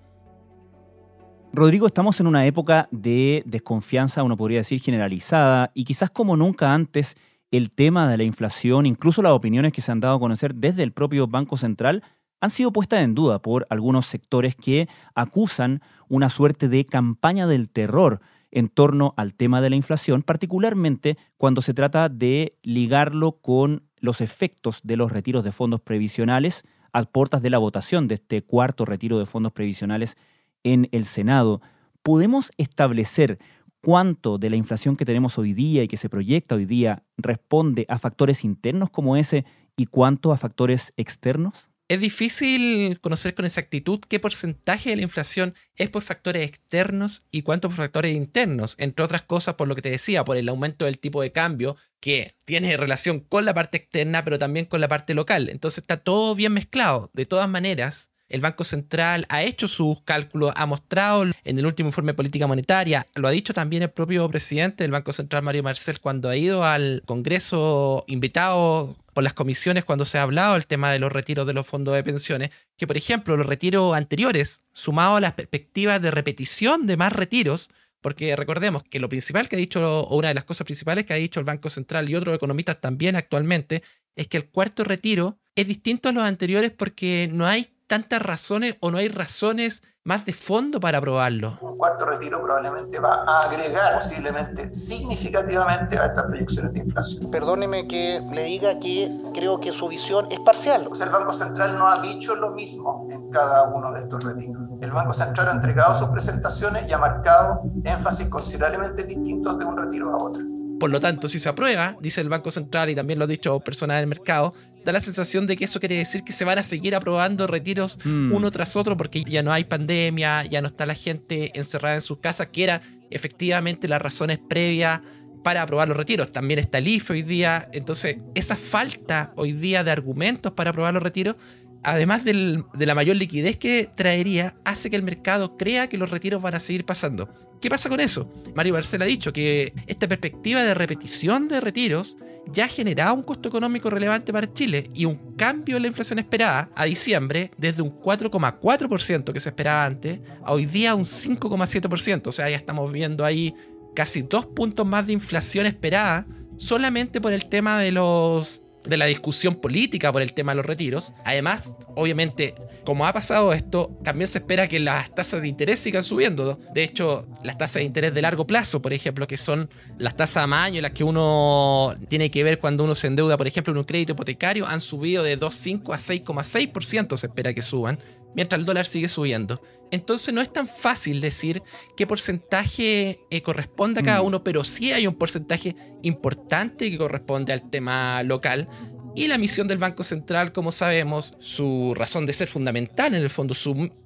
Rodrigo, 1.53 1.87
estamos 1.87 2.19
en 2.21 2.27
una 2.27 2.47
época 2.47 2.89
de 2.91 3.43
desconfianza, 3.45 4.23
uno 4.23 4.39
podría 4.39 4.61
decir 4.61 4.81
generalizada, 4.81 5.71
y 5.75 5.85
quizás 5.85 6.09
como 6.09 6.35
nunca 6.35 6.73
antes 6.73 7.15
el 7.51 7.71
tema 7.71 8.09
de 8.09 8.17
la 8.17 8.25
inflación, 8.25 8.87
incluso 8.87 9.21
las 9.21 9.33
opiniones 9.33 9.75
que 9.75 9.83
se 9.83 9.93
han 9.93 10.01
dado 10.01 10.17
a 10.17 10.21
conocer 10.21 10.55
desde 10.55 10.85
el 10.85 10.93
propio 10.93 11.27
Banco 11.27 11.59
Central, 11.59 12.03
han 12.41 12.49
sido 12.49 12.73
puestas 12.73 13.01
en 13.01 13.15
duda 13.15 13.43
por 13.43 13.67
algunos 13.69 14.07
sectores 14.07 14.57
que 14.57 14.89
acusan 15.15 15.83
una 16.09 16.31
suerte 16.31 16.69
de 16.69 16.87
campaña 16.87 17.47
del 17.47 17.69
terror 17.69 18.23
en 18.51 18.69
torno 18.69 19.15
al 19.17 19.35
tema 19.35 19.61
de 19.61 19.71
la 19.71 19.77
inflación, 19.77 20.23
particularmente 20.23 21.19
cuando 21.37 21.63
se 21.63 21.75
trata 21.75 22.09
de 22.09 22.57
ligarlo 22.63 23.33
con 23.33 23.83
los 24.01 24.21
efectos 24.21 24.81
de 24.83 24.97
los 24.97 25.13
retiros 25.13 25.45
de 25.45 25.53
fondos 25.53 25.81
previsionales 25.81 26.65
a 26.93 27.03
portas 27.05 27.43
de 27.43 27.51
la 27.51 27.59
votación 27.59 28.09
de 28.09 28.15
este 28.15 28.43
cuarto 28.43 28.85
retiro 28.85 29.19
de 29.19 29.27
fondos 29.27 29.53
previsionales 29.53 30.17
en 30.65 30.89
el 30.93 31.05
Senado. 31.05 31.61
¿Podemos 32.03 32.51
establecer 32.57 33.39
cuánto 33.81 34.39
de 34.39 34.51
la 34.51 34.57
inflación 34.57 34.97
que 34.97 35.05
tenemos 35.05 35.39
hoy 35.39 35.53
día 35.53 35.83
y 35.83 35.89
que 35.89 35.97
se 35.97 36.09
proyecta 36.09 36.55
hoy 36.55 36.65
día 36.65 37.03
responde 37.17 37.87
a 37.89 37.99
factores 37.99 38.45
internos 38.45 38.91
como 38.91 39.17
ese 39.17 39.45
y 39.77 39.87
cuánto 39.87 40.33
a 40.33 40.37
factores 40.37 40.93
externos? 40.97 41.68
Es 41.89 42.01
difícil 42.01 43.01
conocer 43.01 43.35
con 43.35 43.47
exactitud 43.47 44.01
qué 44.07 44.21
porcentaje 44.21 44.91
de 44.91 44.97
la 44.97 45.03
inflación 45.03 45.55
es 45.75 45.89
por 45.89 46.03
factores 46.03 46.47
externos 46.47 47.23
y 47.31 47.41
cuánto 47.41 47.69
por 47.69 47.79
factores 47.79 48.15
internos, 48.15 48.75
entre 48.77 49.07
otras 49.07 49.23
cosas 49.23 49.55
por 49.55 49.69
lo 49.69 49.75
que 49.75 49.81
te 49.81 49.89
decía, 49.91 50.23
por 50.23 50.37
el 50.37 50.51
aumento 50.51 50.85
del 50.85 50.99
tipo 50.99 51.23
de 51.23 51.33
cambio 51.33 51.79
que 51.99 52.35
tiene 52.45 52.77
relación 52.77 53.21
con 53.21 53.47
la 53.47 53.55
parte 53.55 53.79
externa 53.79 54.23
pero 54.23 54.39
también 54.39 54.67
con 54.67 54.83
la 54.83 54.89
parte 54.89 55.15
local. 55.15 55.49
Entonces 55.49 55.79
está 55.79 55.97
todo 55.97 56.35
bien 56.35 56.53
mezclado. 56.53 57.11
De 57.15 57.25
todas 57.25 57.49
maneras, 57.49 58.11
el 58.29 58.43
Banco 58.43 58.65
Central 58.65 59.25
ha 59.31 59.43
hecho 59.43 59.67
sus 59.67 60.03
cálculos, 60.03 60.53
ha 60.57 60.67
mostrado 60.67 61.25
en 61.25 61.59
el 61.59 61.65
último 61.65 61.89
informe 61.89 62.13
de 62.13 62.17
política 62.17 62.47
monetaria, 62.47 63.07
lo 63.15 63.29
ha 63.29 63.31
dicho 63.31 63.55
también 63.55 63.83
el 63.83 63.91
propio 63.91 64.29
presidente 64.29 64.85
del 64.85 64.91
Banco 64.91 65.15
Central, 65.15 65.43
Mario 65.43 65.63
Marcel, 65.63 66.01
cuando 66.01 66.29
ha 66.29 66.37
ido 66.37 66.65
al 66.65 67.03
Congreso 67.07 68.05
invitado 68.07 68.99
por 69.19 69.25
las 69.25 69.33
comisiones 69.33 69.85
cuando 69.85 70.05
se 70.05 70.17
ha 70.17 70.23
hablado 70.23 70.53
del 70.53 70.69
tema 70.69 70.93
de 70.93 71.01
los 71.01 71.11
retiros 71.11 71.45
de 71.45 71.53
los 71.53 71.67
fondos 71.67 71.93
de 71.93 72.05
pensiones, 72.05 72.51
que 72.77 72.87
por 72.87 72.97
ejemplo 72.97 73.37
los 73.37 73.47
retiros 73.47 73.97
anteriores, 73.97 74.63
sumados 74.73 75.17
a 75.17 75.21
las 75.21 75.33
perspectivas 75.33 76.01
de 76.01 76.13
repetición 76.13 76.87
de 76.87 76.97
más 76.97 77.13
retiros, 77.13 77.69
Porque 78.01 78.37
recordemos 78.37 78.85
que 78.85 79.01
lo 79.01 79.09
principal 79.09 79.49
que 79.49 79.57
ha 79.57 79.59
dicho, 79.59 80.03
o 80.03 80.17
una 80.17 80.29
de 80.29 80.35
las 80.35 80.45
cosas 80.45 80.67
principales 80.67 81.05
que 81.05 81.15
ha 81.15 81.17
dicho 81.17 81.41
el 81.41 81.47
Banco 81.47 81.69
Central 81.69 82.09
y 82.09 82.15
otros 82.15 82.37
economistas 82.37 82.81
también 82.81 83.17
actualmente, 83.17 83.83
es 84.15 84.29
que 84.29 84.37
el 84.37 84.51
cuarto 84.51 84.85
retiro 84.85 85.41
es 85.57 85.67
distinto 85.67 86.09
a 86.09 86.13
los 86.13 86.23
anteriores 86.23 86.71
porque 86.71 87.29
no 87.33 87.45
hay 87.45 87.71
tantas 87.89 88.23
razones 88.23 88.77
o 88.79 88.93
no 88.93 88.99
hay 88.99 89.09
razones 89.09 89.83
más 90.09 90.25
de 90.25 90.33
fondo 90.33 90.81
para 90.81 90.97
aprobarlo. 90.97 91.59
Un 91.61 91.77
cuarto 91.77 92.07
retiro 92.07 92.43
probablemente 92.43 92.99
va 92.99 93.25
a 93.27 93.43
agregar 93.43 93.97
posiblemente 93.97 94.73
significativamente 94.75 95.99
a 95.99 96.07
estas 96.07 96.25
proyecciones 96.25 96.73
de 96.73 96.79
inflación. 96.79 97.31
Perdóneme 97.31 97.87
que 97.87 98.23
le 98.33 98.45
diga 98.45 98.81
que 98.81 99.11
creo 99.35 99.61
que 99.61 99.71
su 99.71 99.87
visión 99.87 100.27
es 100.31 100.41
parcial. 100.41 100.89
el 100.99 101.11
Banco 101.11 101.35
Central 101.35 101.77
no 101.77 101.89
ha 101.89 102.01
dicho 102.01 102.35
lo 102.37 102.53
mismo 102.53 103.07
en 103.13 103.29
cada 103.29 103.65
uno 103.65 103.93
de 103.93 104.01
estos 104.01 104.25
retiros. 104.25 104.63
El 104.81 104.93
Banco 104.93 105.13
Central 105.13 105.49
ha 105.49 105.53
entregado 105.53 105.95
sus 105.95 106.09
presentaciones 106.09 106.89
y 106.89 106.93
ha 106.95 106.99
marcado 106.99 107.61
énfasis 107.85 108.29
considerablemente 108.31 109.05
distintos 109.05 109.59
de 109.59 109.65
un 109.67 109.77
retiro 109.77 110.11
a 110.11 110.25
otro. 110.25 110.43
Por 110.81 110.91
lo 110.91 111.01
tanto, 111.01 111.29
si 111.29 111.41
se 111.41 111.49
aprueba, 111.49 111.97
dice 112.01 112.21
el 112.21 112.29
Banco 112.29 112.53
Central 112.53 112.89
y 112.89 112.95
también 112.95 113.19
lo 113.19 113.25
ha 113.25 113.29
dicho 113.29 113.59
personas 113.61 113.99
del 113.99 114.07
mercado, 114.07 114.55
da 114.85 114.93
la 114.93 115.01
sensación 115.01 115.47
de 115.47 115.57
que 115.57 115.65
eso 115.65 115.81
quiere 115.81 115.97
decir 115.97 116.23
que 116.25 116.33
se 116.33 116.45
van 116.45 116.59
a 116.59 116.63
seguir 116.63 116.95
aprobando 116.95 117.47
retiros 117.47 117.99
mm. 118.05 118.33
uno 118.33 118.51
tras 118.51 118.77
otro 118.77 118.97
porque 118.97 119.25
ya 119.25 119.43
no 119.43 119.53
hay 119.53 119.65
pandemia, 119.65 120.45
ya 120.47 120.61
no 120.61 120.69
está 120.69 120.87
la 120.87 120.95
gente 120.95 121.51
encerrada 121.59 121.97
en 121.97 122.01
sus 122.01 122.19
casas, 122.19 122.49
que 122.53 122.65
era 122.65 122.83
efectivamente 123.11 123.89
las 123.89 124.01
razones 124.01 124.39
previas 124.39 125.01
para 125.43 125.63
aprobar 125.63 125.89
los 125.89 125.97
retiros. 125.97 126.33
También 126.33 126.59
está 126.59 126.79
el 126.79 126.89
IFE 126.89 127.13
hoy 127.13 127.23
día. 127.23 127.69
Entonces, 127.73 128.17
esa 128.35 128.57
falta 128.57 129.33
hoy 129.37 129.53
día 129.53 129.85
de 129.85 129.91
argumentos 129.91 130.53
para 130.53 130.71
aprobar 130.71 130.95
los 130.95 131.03
retiros, 131.03 131.37
además 131.83 132.25
de 132.25 132.65
la 132.87 132.95
mayor 132.95 133.17
liquidez 133.17 133.57
que 133.57 133.91
traería, 133.95 134.57
hace 134.65 134.91
que 134.91 134.97
el 134.97 135.03
mercado 135.03 135.57
crea 135.57 135.89
que 135.89 135.99
los 135.99 136.11
retiros 136.11 136.43
van 136.43 136.55
a 136.55 136.61
seguir 136.61 136.85
pasando. 136.85 137.29
¿Qué 137.61 137.69
pasa 137.69 137.89
con 137.89 138.01
eso? 138.01 138.31
Mario 138.55 138.75
Barcel 138.75 139.03
ha 139.03 139.07
dicho 139.07 139.33
que 139.33 139.73
esta 139.87 140.07
perspectiva 140.07 140.63
de 140.63 140.75
repetición 140.75 141.49
de 141.49 141.61
retiros 141.61 142.17
ya 142.51 142.69
generaba 142.69 143.13
un 143.13 143.23
costo 143.23 143.49
económico 143.49 143.91
relevante 143.91 144.33
para 144.33 144.53
Chile 144.53 144.89
y 144.95 145.05
un 145.05 145.35
cambio 145.37 145.77
en 145.77 145.83
la 145.83 145.89
inflación 145.89 146.19
esperada 146.19 146.71
a 146.75 146.85
diciembre 146.85 147.51
desde 147.59 147.83
un 147.83 147.91
4,4% 148.01 149.33
que 149.33 149.41
se 149.41 149.49
esperaba 149.51 149.85
antes 149.85 150.21
a 150.45 150.53
hoy 150.53 150.67
día 150.67 150.95
un 150.95 151.05
5,7%. 151.05 152.27
O 152.27 152.33
sea, 152.33 152.49
ya 152.49 152.57
estamos 152.57 152.91
viendo 152.93 153.25
ahí 153.25 153.55
casi 153.95 154.23
dos 154.23 154.47
puntos 154.47 154.87
más 154.87 155.07
de 155.07 155.13
inflación 155.13 155.67
esperada 155.67 156.27
solamente 156.57 157.21
por 157.21 157.33
el 157.33 157.47
tema 157.49 157.81
de 157.81 157.93
los 157.93 158.63
de 158.89 158.97
la 158.97 159.07
discusión 159.07 159.57
política 159.57 160.11
por 160.11 160.23
el 160.23 160.33
tema 160.33 160.53
de 160.53 160.57
los 160.57 160.67
retiros. 160.67 161.13
Además, 161.25 161.77
obviamente, 161.95 162.55
como 162.85 163.07
ha 163.07 163.13
pasado 163.13 163.53
esto, 163.53 163.97
también 164.03 164.29
se 164.29 164.39
espera 164.39 164.67
que 164.67 164.81
las 164.81 165.15
tasas 165.15 165.43
de 165.43 165.49
interés 165.49 165.79
sigan 165.79 166.03
subiendo. 166.03 166.59
De 166.73 166.83
hecho, 166.83 167.27
las 167.45 167.59
tasas 167.59 167.75
de 167.75 167.85
interés 167.85 168.15
de 168.15 168.23
largo 168.23 168.47
plazo, 168.47 168.81
por 168.81 168.93
ejemplo, 168.93 169.27
que 169.27 169.37
son 169.37 169.69
las 169.99 170.17
tasas 170.17 170.45
a 170.45 170.47
más 170.47 170.67
año, 170.67 170.81
las 170.81 170.93
que 170.93 171.05
uno 171.05 171.95
tiene 172.09 172.31
que 172.31 172.43
ver 172.43 172.59
cuando 172.59 172.85
uno 172.85 172.95
se 172.95 173.07
endeuda, 173.07 173.37
por 173.37 173.47
ejemplo, 173.47 173.73
en 173.73 173.79
un 173.79 173.85
crédito 173.85 174.13
hipotecario, 174.13 174.67
han 174.67 174.81
subido 174.81 175.23
de 175.23 175.39
2,5 175.39 175.93
a 175.93 176.43
6,6%, 176.43 177.17
se 177.17 177.27
espera 177.27 177.53
que 177.53 177.63
suban, 177.63 177.99
mientras 178.35 178.59
el 178.59 178.67
dólar 178.67 178.87
sigue 178.87 179.09
subiendo. 179.09 179.61
Entonces 179.91 180.35
no 180.35 180.41
es 180.41 180.53
tan 180.53 180.69
fácil 180.69 181.21
decir 181.21 181.63
qué 181.97 182.07
porcentaje 182.07 183.21
eh, 183.31 183.43
corresponde 183.43 184.01
a 184.01 184.03
cada 184.03 184.23
mm. 184.23 184.27
uno, 184.27 184.45
pero 184.45 184.65
sí 184.65 184.93
hay 184.93 185.07
un 185.07 185.15
porcentaje 185.15 185.75
importante 186.03 186.91
que 186.91 186.99
corresponde 186.99 187.53
al 187.53 187.71
tema 187.71 188.23
local. 188.23 188.69
Y 189.15 189.27
la 189.29 189.39
misión 189.39 189.67
del 189.67 189.79
Banco 189.79 190.05
Central, 190.05 190.53
como 190.53 190.71
sabemos, 190.71 191.35
su 191.41 191.95
razón 191.97 192.27
de 192.27 192.33
ser 192.33 192.49
fundamental 192.49 193.15
en 193.15 193.23
el 193.23 193.31
fondo 193.31 193.55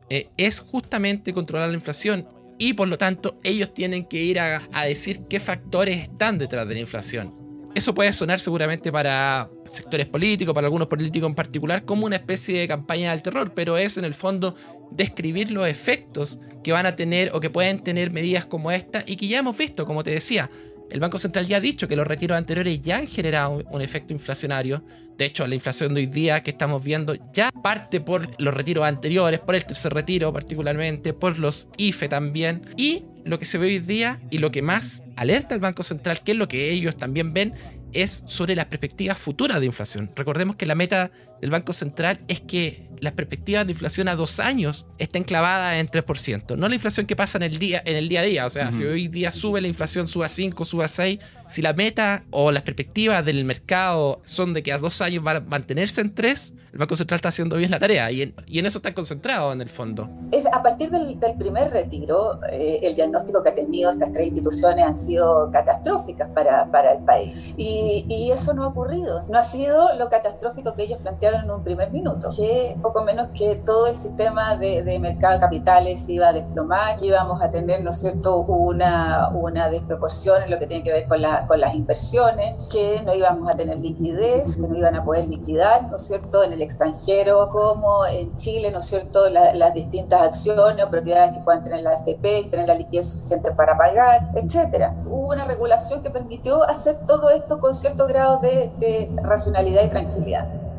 eh, 0.08 0.28
es 0.36 0.60
justamente 0.60 1.32
controlar 1.32 1.68
la 1.68 1.74
inflación. 1.74 2.28
Y 2.58 2.74
por 2.74 2.86
lo 2.86 2.96
tanto, 2.96 3.40
ellos 3.42 3.74
tienen 3.74 4.06
que 4.06 4.22
ir 4.22 4.38
a 4.38 4.84
decir 4.86 5.22
qué 5.28 5.40
factores 5.40 5.98
están 5.98 6.38
detrás 6.38 6.68
de 6.68 6.74
la 6.74 6.80
inflación. 6.80 7.42
Eso 7.74 7.94
puede 7.94 8.12
sonar 8.12 8.38
seguramente 8.38 8.92
para 8.92 9.48
sectores 9.70 10.06
políticos, 10.06 10.54
para 10.54 10.66
algunos 10.66 10.88
políticos 10.88 11.28
en 11.28 11.34
particular, 11.34 11.84
como 11.84 12.04
una 12.04 12.16
especie 12.16 12.58
de 12.58 12.68
campaña 12.68 13.12
del 13.12 13.22
terror, 13.22 13.52
pero 13.54 13.78
es 13.78 13.96
en 13.96 14.04
el 14.04 14.12
fondo 14.12 14.54
describir 14.90 15.50
los 15.50 15.66
efectos 15.66 16.38
que 16.62 16.72
van 16.72 16.84
a 16.84 16.96
tener 16.96 17.30
o 17.32 17.40
que 17.40 17.48
pueden 17.48 17.82
tener 17.82 18.12
medidas 18.12 18.44
como 18.44 18.70
esta 18.70 19.04
y 19.06 19.16
que 19.16 19.26
ya 19.26 19.38
hemos 19.38 19.56
visto, 19.56 19.86
como 19.86 20.04
te 20.04 20.10
decía. 20.10 20.50
El 20.92 21.00
Banco 21.00 21.18
Central 21.18 21.46
ya 21.46 21.56
ha 21.56 21.60
dicho 21.60 21.88
que 21.88 21.96
los 21.96 22.06
retiros 22.06 22.36
anteriores 22.36 22.82
ya 22.82 22.98
han 22.98 23.06
generado 23.06 23.62
un 23.70 23.80
efecto 23.80 24.12
inflacionario. 24.12 24.84
De 25.16 25.24
hecho, 25.24 25.46
la 25.46 25.54
inflación 25.54 25.94
de 25.94 26.02
hoy 26.02 26.06
día 26.06 26.42
que 26.42 26.50
estamos 26.50 26.84
viendo 26.84 27.16
ya 27.32 27.50
parte 27.50 28.02
por 28.02 28.28
los 28.38 28.52
retiros 28.52 28.84
anteriores, 28.84 29.40
por 29.40 29.54
el 29.54 29.64
tercer 29.64 29.94
retiro 29.94 30.30
particularmente, 30.34 31.14
por 31.14 31.38
los 31.38 31.68
IFE 31.78 32.10
también. 32.10 32.66
Y 32.76 33.04
lo 33.24 33.38
que 33.38 33.46
se 33.46 33.56
ve 33.56 33.68
hoy 33.68 33.78
día 33.78 34.20
y 34.28 34.36
lo 34.36 34.50
que 34.50 34.60
más 34.60 35.02
alerta 35.16 35.54
al 35.54 35.62
Banco 35.62 35.82
Central, 35.82 36.20
que 36.22 36.32
es 36.32 36.36
lo 36.36 36.46
que 36.46 36.70
ellos 36.70 36.94
también 36.94 37.32
ven, 37.32 37.54
es 37.94 38.22
sobre 38.26 38.54
las 38.54 38.66
perspectivas 38.66 39.16
futuras 39.16 39.60
de 39.60 39.66
inflación. 39.66 40.10
Recordemos 40.14 40.56
que 40.56 40.66
la 40.66 40.74
meta 40.74 41.10
del 41.42 41.50
Banco 41.50 41.72
Central 41.72 42.20
es 42.28 42.40
que 42.40 42.88
las 43.00 43.14
perspectivas 43.14 43.66
de 43.66 43.72
inflación 43.72 44.06
a 44.06 44.14
dos 44.14 44.38
años 44.38 44.86
estén 44.96 45.24
clavadas 45.24 45.74
en 45.74 45.88
3%. 45.88 46.56
No 46.56 46.68
la 46.68 46.74
inflación 46.76 47.04
que 47.04 47.16
pasa 47.16 47.36
en 47.36 47.42
el 47.42 47.58
día, 47.58 47.82
en 47.84 47.96
el 47.96 48.08
día 48.08 48.20
a 48.20 48.22
día. 48.22 48.46
O 48.46 48.50
sea, 48.50 48.70
si 48.70 48.84
hoy 48.84 49.08
día 49.08 49.32
sube 49.32 49.60
la 49.60 49.66
inflación, 49.66 50.06
sube 50.06 50.24
a 50.24 50.28
5, 50.28 50.64
sube 50.64 50.84
a 50.84 50.88
6. 50.88 51.18
Si 51.48 51.62
la 51.62 51.72
meta 51.72 52.22
o 52.30 52.52
las 52.52 52.62
perspectivas 52.62 53.24
del 53.24 53.44
mercado 53.44 54.20
son 54.22 54.54
de 54.54 54.62
que 54.62 54.72
a 54.72 54.78
dos 54.78 55.00
años 55.00 55.26
va 55.26 55.32
a 55.32 55.40
mantenerse 55.40 56.00
en 56.00 56.14
3, 56.14 56.54
el 56.72 56.78
Banco 56.78 56.94
Central 56.94 57.16
está 57.16 57.30
haciendo 57.30 57.56
bien 57.56 57.72
la 57.72 57.80
tarea 57.80 58.10
y 58.10 58.22
en, 58.22 58.66
eso 58.66 58.78
está 58.78 58.94
concentrado 58.94 59.52
en 59.52 59.60
el 59.60 59.68
fondo. 59.68 60.08
Es, 60.30 60.46
a 60.46 60.62
partir 60.62 60.90
del, 60.90 61.18
primer 61.36 61.70
retiro, 61.70 62.40
eh, 62.50 62.78
el 62.82 62.94
diagnóstico 62.94 63.42
que 63.42 63.48
ha 63.48 63.54
tenido 63.54 63.90
estas 63.90 64.12
tres 64.12 64.28
instituciones 64.28 64.86
han 64.86 64.96
sido 64.96 65.50
catastróficas 65.50 66.30
para, 66.30 66.70
para 66.70 66.92
el 66.92 67.04
país. 67.04 67.52
Y, 67.56 68.06
y 68.08 68.30
eso 68.30 68.54
no 68.54 68.62
ha 68.62 68.68
ocurrido. 68.68 69.26
No 69.28 69.38
ha 69.38 69.42
sido 69.42 69.94
lo 69.96 70.08
catastrófico 70.08 70.74
que 70.74 70.84
ellos 70.84 71.00
plantearon 71.02 71.31
en 71.34 71.50
un 71.50 71.62
primer 71.62 71.90
minuto, 71.90 72.28
que 72.36 72.76
poco 72.82 73.02
menos 73.02 73.28
que 73.34 73.56
todo 73.56 73.86
el 73.86 73.96
sistema 73.96 74.56
de, 74.56 74.82
de 74.82 74.98
mercado 74.98 75.34
de 75.34 75.40
capitales 75.40 76.08
iba 76.08 76.28
a 76.28 76.32
desplomar, 76.32 76.96
que 76.96 77.06
íbamos 77.06 77.40
a 77.42 77.50
tener, 77.50 77.82
¿no 77.82 77.90
es 77.90 78.00
cierto?, 78.00 78.38
una, 78.38 79.28
una 79.28 79.68
desproporción 79.68 80.42
en 80.42 80.50
lo 80.50 80.58
que 80.58 80.66
tiene 80.66 80.82
que 80.82 80.92
ver 80.92 81.08
con, 81.08 81.22
la, 81.22 81.46
con 81.46 81.60
las 81.60 81.74
inversiones, 81.74 82.56
que 82.68 83.02
no 83.04 83.14
íbamos 83.14 83.50
a 83.50 83.54
tener 83.54 83.78
liquidez, 83.78 84.56
que 84.56 84.62
no 84.62 84.76
iban 84.76 84.96
a 84.96 85.04
poder 85.04 85.28
liquidar, 85.28 85.88
¿no 85.88 85.96
es 85.96 86.06
cierto?, 86.06 86.44
en 86.44 86.52
el 86.52 86.62
extranjero 86.62 87.48
como 87.48 88.06
en 88.06 88.36
Chile, 88.36 88.70
¿no 88.70 88.78
es 88.78 88.86
cierto?, 88.86 89.28
las 89.28 89.74
distintas 89.74 90.22
acciones 90.22 90.84
o 90.84 90.90
propiedades 90.90 91.32
que 91.34 91.40
puedan 91.40 91.64
tener 91.64 91.82
la 91.82 91.90
AFP 91.90 92.40
y 92.40 92.48
tener 92.48 92.68
la 92.68 92.74
liquidez 92.74 93.10
suficiente 93.10 93.50
para 93.52 93.76
pagar, 93.76 94.30
etcétera. 94.34 94.94
Hubo 95.06 95.28
una 95.28 95.44
regulación 95.44 96.02
que 96.02 96.10
permitió 96.10 96.62
hacer 96.64 96.98
todo 97.06 97.30
esto 97.30 97.58
con 97.58 97.74
cierto 97.74 98.06
grado 98.06 98.38
de, 98.38 98.70
de 98.78 99.10
racionalidad 99.22 99.84
y 99.84 99.88
tranquilidad. 99.88 100.71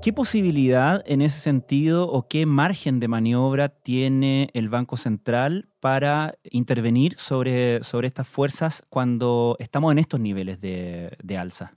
¿Qué 0.00 0.12
posibilidad 0.12 1.02
en 1.06 1.22
ese 1.22 1.40
sentido 1.40 2.08
o 2.08 2.28
qué 2.28 2.46
margen 2.46 3.00
de 3.00 3.08
maniobra 3.08 3.68
tiene 3.68 4.48
el 4.54 4.68
Banco 4.68 4.96
Central 4.96 5.68
para 5.80 6.38
intervenir 6.44 7.18
sobre, 7.18 7.82
sobre 7.82 8.06
estas 8.06 8.28
fuerzas 8.28 8.84
cuando 8.88 9.56
estamos 9.58 9.90
en 9.90 9.98
estos 9.98 10.20
niveles 10.20 10.60
de, 10.60 11.36
alza? 11.36 11.74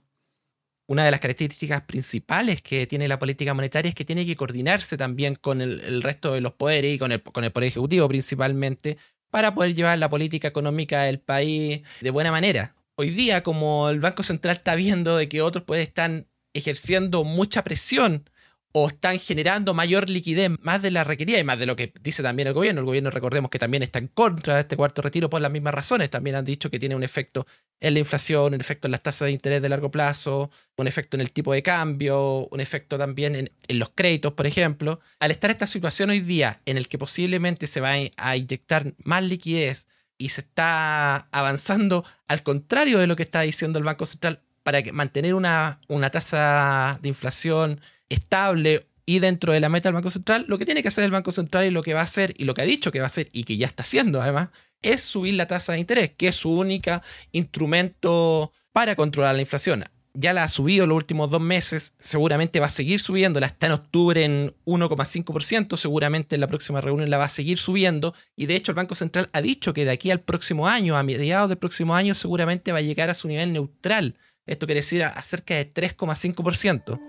Una 0.86 1.04
de 1.04 1.10
las 1.10 1.18
características 1.18 1.82
principales 1.82 2.62
que 2.62 2.86
tiene 2.86 3.08
la 3.08 3.18
política 3.18 3.54
monetaria 3.54 3.88
es 3.88 3.94
que 3.94 4.04
tiene 4.04 4.24
que 4.24 4.36
coordinarse 4.36 4.96
también 4.96 5.34
con 5.34 5.60
el, 5.60 6.00
resto 6.02 6.32
de 6.32 6.40
los 6.40 6.52
poderes 6.52 6.94
y 6.94 6.98
con 6.98 7.10
el, 7.10 7.22
con 7.22 7.42
el 7.42 7.50
Poder 7.50 7.68
Ejecutivo 7.68 8.06
principalmente 8.08 8.98
para 9.30 9.52
poder 9.52 9.74
llevar 9.74 9.98
la 9.98 10.08
política 10.08 10.46
económica 10.46 11.02
del 11.02 11.18
país 11.18 11.82
de 12.00 12.10
buena 12.10 12.30
manera. 12.30 12.76
Hoy 12.94 13.10
día, 13.10 13.42
como 13.42 13.88
el 13.88 14.00
Banco 14.00 14.22
Central 14.22 14.56
está 14.56 14.76
viendo 14.76 15.16
de 15.16 15.28
que 15.28 15.42
otros 15.42 15.64
pueden 15.64 15.82
estar 15.82 16.26
ejerciendo 16.54 17.24
mucha 17.24 17.64
presión 17.64 18.24
o 18.72 18.88
están 18.88 19.18
generando 19.18 19.74
mayor 19.74 20.08
liquidez 20.08 20.50
más 20.60 20.80
de 20.80 20.90
la 20.90 21.04
requerida 21.04 21.38
y 21.38 21.44
más 21.44 21.58
de 21.58 21.66
lo 21.66 21.76
que 21.76 21.92
dice 22.00 22.22
también 22.22 22.48
el 22.48 22.54
gobierno. 22.54 22.80
El 22.80 22.86
gobierno 22.86 23.10
recordemos 23.10 23.50
que 23.50 23.58
también 23.58 23.82
está 23.82 23.98
en 23.98 24.08
contra 24.08 24.54
de 24.54 24.60
este 24.60 24.76
cuarto 24.76 25.02
retiro 25.02 25.28
por 25.28 25.42
las 25.42 25.52
mismas 25.52 25.74
razones. 25.74 26.08
También 26.08 26.36
han 26.36 26.44
dicho 26.44 26.70
que 26.70 26.78
tiene 26.78 26.96
un 26.96 27.02
efecto 27.02 27.46
en 27.80 27.92
la 27.92 28.00
inflación, 28.00 28.54
un 28.54 28.60
efecto 28.60 28.88
en 28.88 28.92
las 28.92 29.02
tasas 29.02 29.26
de 29.26 29.32
interés 29.32 29.60
de 29.60 29.68
largo 29.68 29.90
plazo, 29.90 30.50
un 30.76 30.86
efecto 30.86 31.16
en 31.18 31.20
el 31.20 31.32
tipo 31.32 31.52
de 31.52 31.62
cambio, 31.62 32.48
un 32.50 32.60
efecto 32.60 32.96
también 32.96 33.34
en, 33.34 33.52
en 33.68 33.78
los 33.78 33.90
créditos, 33.90 34.32
por 34.32 34.46
ejemplo. 34.46 35.00
Al 35.20 35.30
estar 35.30 35.50
esta 35.50 35.66
situación 35.66 36.08
hoy 36.08 36.20
día 36.20 36.62
en 36.64 36.78
el 36.78 36.88
que 36.88 36.96
posiblemente 36.96 37.66
se 37.66 37.80
va 37.80 37.92
a 38.16 38.36
inyectar 38.36 38.94
más 39.04 39.22
liquidez 39.22 39.86
y 40.16 40.30
se 40.30 40.40
está 40.40 41.28
avanzando 41.30 42.04
al 42.26 42.42
contrario 42.42 42.98
de 42.98 43.06
lo 43.06 43.16
que 43.16 43.24
está 43.24 43.42
diciendo 43.42 43.78
el 43.78 43.84
Banco 43.84 44.06
Central 44.06 44.40
para 44.62 44.80
mantener 44.92 45.34
una, 45.34 45.80
una 45.88 46.10
tasa 46.10 46.98
de 47.02 47.08
inflación 47.08 47.80
estable 48.08 48.86
y 49.06 49.18
dentro 49.18 49.52
de 49.52 49.60
la 49.60 49.68
meta 49.68 49.88
del 49.88 49.94
Banco 49.94 50.10
Central, 50.10 50.44
lo 50.48 50.58
que 50.58 50.64
tiene 50.64 50.82
que 50.82 50.88
hacer 50.88 51.04
el 51.04 51.10
Banco 51.10 51.32
Central 51.32 51.66
y 51.66 51.70
lo 51.70 51.82
que 51.82 51.94
va 51.94 52.00
a 52.00 52.04
hacer 52.04 52.34
y 52.38 52.44
lo 52.44 52.54
que 52.54 52.62
ha 52.62 52.64
dicho 52.64 52.92
que 52.92 53.00
va 53.00 53.06
a 53.06 53.08
hacer 53.08 53.28
y 53.32 53.44
que 53.44 53.56
ya 53.56 53.66
está 53.66 53.82
haciendo 53.82 54.22
además, 54.22 54.48
es 54.82 55.02
subir 55.02 55.34
la 55.34 55.46
tasa 55.46 55.72
de 55.72 55.80
interés, 55.80 56.10
que 56.16 56.28
es 56.28 56.36
su 56.36 56.50
único 56.50 57.00
instrumento 57.32 58.52
para 58.72 58.96
controlar 58.96 59.34
la 59.34 59.40
inflación. 59.40 59.84
ya 60.14 60.34
la 60.34 60.44
ha 60.44 60.48
subido 60.50 60.86
los 60.86 60.96
últimos 60.96 61.30
dos 61.30 61.40
meses, 61.40 61.94
seguramente 61.98 62.60
va 62.60 62.66
a 62.66 62.68
seguir 62.68 63.00
subiendo, 63.00 63.38
está 63.40 63.66
en 63.66 63.72
octubre 63.72 64.22
en 64.22 64.54
1,5%, 64.66 65.78
seguramente 65.78 66.34
en 66.34 66.42
la 66.42 66.48
próxima 66.48 66.82
reunión 66.82 67.08
la 67.08 67.16
va 67.16 67.24
a 67.24 67.28
seguir 67.28 67.56
subiendo, 67.56 68.14
y 68.36 68.44
de 68.44 68.56
hecho 68.56 68.72
el 68.72 68.76
Banco 68.76 68.94
Central 68.94 69.30
ha 69.32 69.40
dicho 69.40 69.72
que 69.72 69.86
de 69.86 69.90
aquí 69.90 70.10
al 70.10 70.20
próximo 70.20 70.68
año, 70.68 70.96
a 70.96 71.02
mediados 71.02 71.48
del 71.48 71.56
próximo 71.56 71.94
año, 71.94 72.14
seguramente 72.14 72.72
va 72.72 72.78
a 72.78 72.82
llegar 72.82 73.08
a 73.08 73.14
su 73.14 73.26
nivel 73.26 73.54
neutral. 73.54 74.16
Esto 74.46 74.66
quiere 74.66 74.80
decir 74.80 75.04
a 75.04 75.22
cerca 75.22 75.54
de 75.54 75.72
3,5%. 75.72 77.00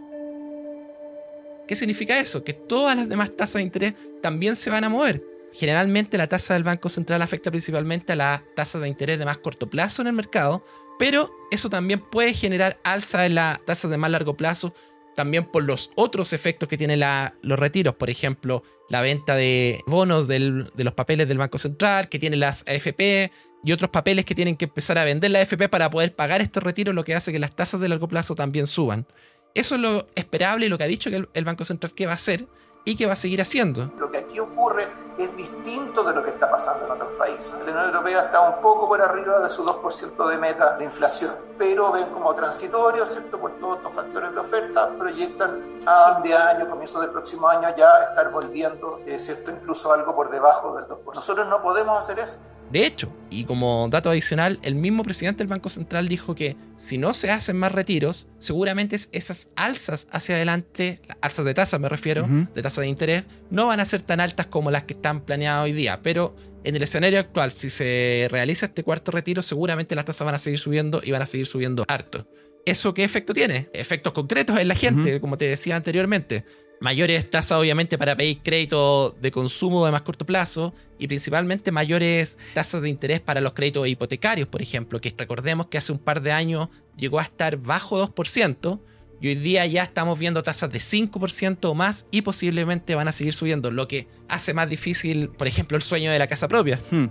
¿Qué 1.68 1.76
significa 1.76 2.20
eso? 2.20 2.44
Que 2.44 2.54
todas 2.54 2.96
las 2.96 3.10
demás 3.10 3.36
tasas 3.36 3.56
de 3.56 3.64
interés 3.64 3.94
también 4.22 4.56
se 4.56 4.70
van 4.70 4.84
a 4.84 4.90
mover. 4.90 5.24
Generalmente 5.54 6.18
la 6.18 6.28
tasa 6.28 6.56
del 6.56 6.64
Banco 6.64 6.90
Central 6.90 7.22
afecta 7.22 7.52
principalmente 7.52 8.14
a 8.14 8.16
las 8.16 8.42
tasas 8.56 8.82
de 8.82 8.88
interés 8.88 9.20
de 9.20 9.26
más 9.26 9.38
corto 9.38 9.70
plazo 9.70 10.02
en 10.02 10.08
el 10.10 10.14
mercado, 10.14 10.66
pero 11.00 11.32
eso 11.52 11.70
también 11.70 12.00
puede 12.00 12.34
generar 12.34 12.80
alza 12.84 13.26
en 13.26 13.36
las 13.36 13.64
tasas 13.66 13.90
de 13.92 13.98
más 13.98 14.12
largo 14.12 14.36
plazo, 14.36 14.74
también 15.16 15.46
por 15.46 15.64
los 15.64 15.92
otros 15.96 16.34
efectos 16.34 16.68
que 16.68 16.78
tienen 16.78 17.00
los 17.42 17.60
retiros, 17.60 17.96
por 17.96 18.10
ejemplo, 18.10 18.64
la 18.90 19.02
venta 19.02 19.36
de 19.36 19.82
bonos 19.86 20.28
de 20.28 20.40
los 20.40 20.94
papeles 20.94 21.28
del 21.28 21.38
Banco 21.38 21.60
Central, 21.60 22.10
que 22.10 22.20
tienen 22.20 22.40
las 22.40 22.64
AFP 22.68 23.32
y 23.64 23.72
otros 23.72 23.90
papeles 23.90 24.26
que 24.26 24.36
tienen 24.36 24.58
que 24.58 24.66
empezar 24.66 24.98
a 24.98 25.04
vender 25.04 25.32
la 25.32 25.40
AFP 25.40 25.70
para 25.70 25.90
poder 25.90 26.16
pagar 26.16 26.42
estos 26.42 26.64
retiros, 26.64 26.94
lo 26.94 27.04
que 27.04 27.16
hace 27.16 27.32
que 27.32 27.40
las 27.40 27.56
tasas 27.56 27.80
de 27.80 27.90
largo 27.90 28.08
plazo 28.08 28.36
también 28.36 28.68
suban. 28.68 29.06
Eso 29.54 29.76
es 29.76 29.82
lo 29.82 30.08
esperable 30.16 30.66
y 30.66 30.70
lo 30.70 30.78
que 30.78 30.84
ha 30.84 30.88
dicho 30.88 31.10
que 31.10 31.28
el 31.32 31.46
Banco 31.46 31.64
Central 31.64 31.94
que 31.94 32.06
va 32.06 32.14
a 32.14 32.16
hacer 32.16 32.48
y 32.86 32.98
que 32.98 33.06
va 33.06 33.14
a 33.14 33.16
seguir 33.16 33.42
haciendo. 33.42 33.92
Lo 33.98 34.12
que 34.12 34.18
aquí 34.18 34.40
ocurre 34.40 34.88
es 35.18 35.38
distinto 35.38 36.04
de 36.04 36.14
lo 36.14 36.24
que 36.24 36.32
está 36.32 36.50
pasando 36.50 36.86
en 36.86 36.92
otros 36.92 37.12
países. 37.14 37.54
La 37.60 37.72
Unión 37.72 37.86
Europea 37.86 38.24
está 38.24 38.42
un 38.42 38.62
poco 38.62 38.88
por 38.88 39.02
arriba 39.02 39.40
de 39.40 39.48
su 39.48 39.64
2% 39.64 40.28
de 40.28 40.38
meta 40.38 40.76
de 40.76 40.86
inflación, 40.86 41.34
pero 41.58 41.92
ven 41.92 42.10
como 42.10 42.34
transitorio, 42.34 43.06
¿cierto? 43.06 43.40
Por 43.40 43.60
todos 43.60 43.78
estos 43.78 43.94
factores 43.94 44.34
de 44.34 44.40
oferta, 44.40 44.90
proyectan 44.98 45.82
a 45.86 46.16
fin 46.16 46.24
de 46.24 46.36
año, 46.36 46.70
comienzo 46.70 47.00
del 47.00 47.12
próximo 47.12 47.48
año 47.48 47.70
ya 47.78 48.06
estar 48.10 48.32
volviendo, 48.32 49.02
eh, 49.06 49.20
¿cierto? 49.20 49.52
Incluso 49.52 49.94
algo 49.94 50.16
por 50.16 50.30
debajo 50.30 50.76
del 50.76 50.86
2%. 50.86 51.14
Nosotros 51.14 51.48
no 51.48 51.62
podemos 51.62 51.98
hacer 51.98 52.20
eso. 52.20 52.40
De 52.74 52.88
hecho, 52.88 53.16
y 53.30 53.44
como 53.44 53.88
dato 53.88 54.10
adicional, 54.10 54.60
el 54.64 54.74
mismo 54.74 55.04
presidente 55.04 55.44
del 55.44 55.48
Banco 55.48 55.70
Central 55.70 56.08
dijo 56.08 56.34
que 56.34 56.58
si 56.76 56.98
no 56.98 57.14
se 57.14 57.30
hacen 57.30 57.56
más 57.56 57.72
retiros, 57.72 58.28
seguramente 58.40 58.98
esas 59.12 59.52
alzas 59.56 60.08
hacia 60.10 60.38
adelante, 60.38 61.00
alzas 61.22 61.46
de 61.46 61.54
tasa 61.54 61.78
me 61.78 61.88
refiero, 61.88 62.28
de 62.28 62.62
tasa 62.64 62.82
de 62.82 62.88
interés, 62.88 63.26
no 63.52 63.68
van 63.68 63.80
a 63.80 63.86
ser 63.86 64.02
tan 64.02 64.20
altas 64.20 64.48
como 64.48 64.72
las 64.72 64.86
que 64.86 64.96
están 64.96 65.22
planeadas 65.22 65.66
hoy 65.66 65.74
día. 65.74 66.00
Pero 66.02 66.36
en 66.64 66.76
el 66.76 66.82
escenario 66.82 67.20
actual, 67.20 67.52
si 67.52 67.70
se 67.70 68.28
realiza 68.32 68.66
este 68.66 68.82
cuarto 68.82 69.12
retiro, 69.12 69.44
seguramente 69.44 69.94
las 69.94 70.06
tasas 70.06 70.26
van 70.26 70.34
a 70.34 70.40
seguir 70.40 70.58
subiendo 70.58 71.00
y 71.04 71.12
van 71.12 71.22
a 71.22 71.28
seguir 71.28 71.46
subiendo 71.46 71.86
harto. 71.88 72.28
¿Eso 72.66 72.96
qué 72.96 73.04
efecto 73.04 73.36
tiene? 73.36 73.70
Efectos 73.74 74.14
concretos 74.14 74.58
en 74.58 74.68
la 74.68 74.74
gente, 74.74 75.22
como 75.22 75.38
te 75.38 75.46
decía 75.46 75.76
anteriormente 75.76 76.44
mayores 76.84 77.32
tasas 77.32 77.58
obviamente 77.58 77.98
para 77.98 78.14
pedir 78.18 78.40
crédito 78.44 79.16
de 79.22 79.32
consumo 79.32 79.86
de 79.86 79.92
más 79.94 80.02
corto 80.02 80.26
plazo 80.26 80.74
y 81.00 81.08
principalmente 81.08 81.72
mayores 81.72 82.38
tasas 82.54 82.82
de 82.82 82.90
interés 82.90 83.22
para 83.22 83.40
los 83.40 83.54
créditos 83.54 83.88
hipotecarios, 83.88 84.50
por 84.50 84.62
ejemplo, 84.62 85.00
que 85.00 85.14
recordemos 85.18 85.68
que 85.68 85.78
hace 85.78 85.94
un 85.94 85.98
par 85.98 86.22
de 86.22 86.34
años 86.34 86.68
llegó 86.98 87.20
a 87.20 87.24
estar 87.24 87.56
bajo 87.56 88.06
2% 88.06 88.82
y 89.22 89.30
hoy 89.30 89.36
día 89.36 89.66
ya 89.66 89.84
estamos 89.84 90.20
viendo 90.20 90.44
tasas 90.44 90.74
de 90.74 90.80
5% 90.80 91.60
o 91.64 91.74
más 91.74 92.06
y 92.12 92.22
posiblemente 92.22 92.96
van 92.96 93.08
a 93.08 93.14
seguir 93.14 93.34
subiendo, 93.34 93.72
lo 93.72 93.88
que 93.88 94.10
hace 94.28 94.54
más 94.54 94.70
difícil, 94.70 95.30
por 95.30 95.48
ejemplo, 95.48 95.78
el 95.78 95.84
sueño 95.84 96.12
de 96.12 96.20
la 96.20 96.28
casa 96.28 96.50
propia. 96.50 96.80
Hmm. 96.92 97.06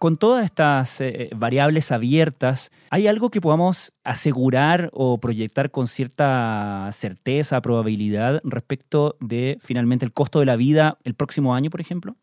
Con 0.00 0.16
todas 0.16 0.46
estas 0.46 1.02
eh, 1.02 1.28
variables 1.36 1.92
abiertas, 1.92 2.70
¿hay 2.88 3.06
algo 3.06 3.30
que 3.30 3.42
podamos 3.42 3.92
asegurar 4.02 4.88
o 4.94 5.20
proyectar 5.20 5.70
con 5.70 5.88
cierta 5.88 6.88
certeza, 6.90 7.60
probabilidad 7.60 8.40
respecto 8.42 9.18
de 9.20 9.58
finalmente 9.60 10.06
el 10.06 10.14
costo 10.14 10.40
de 10.40 10.46
la 10.46 10.56
vida 10.56 10.96
el 11.04 11.14
próximo 11.14 11.54
año, 11.54 11.68
por 11.68 11.82
ejemplo? 11.82 12.16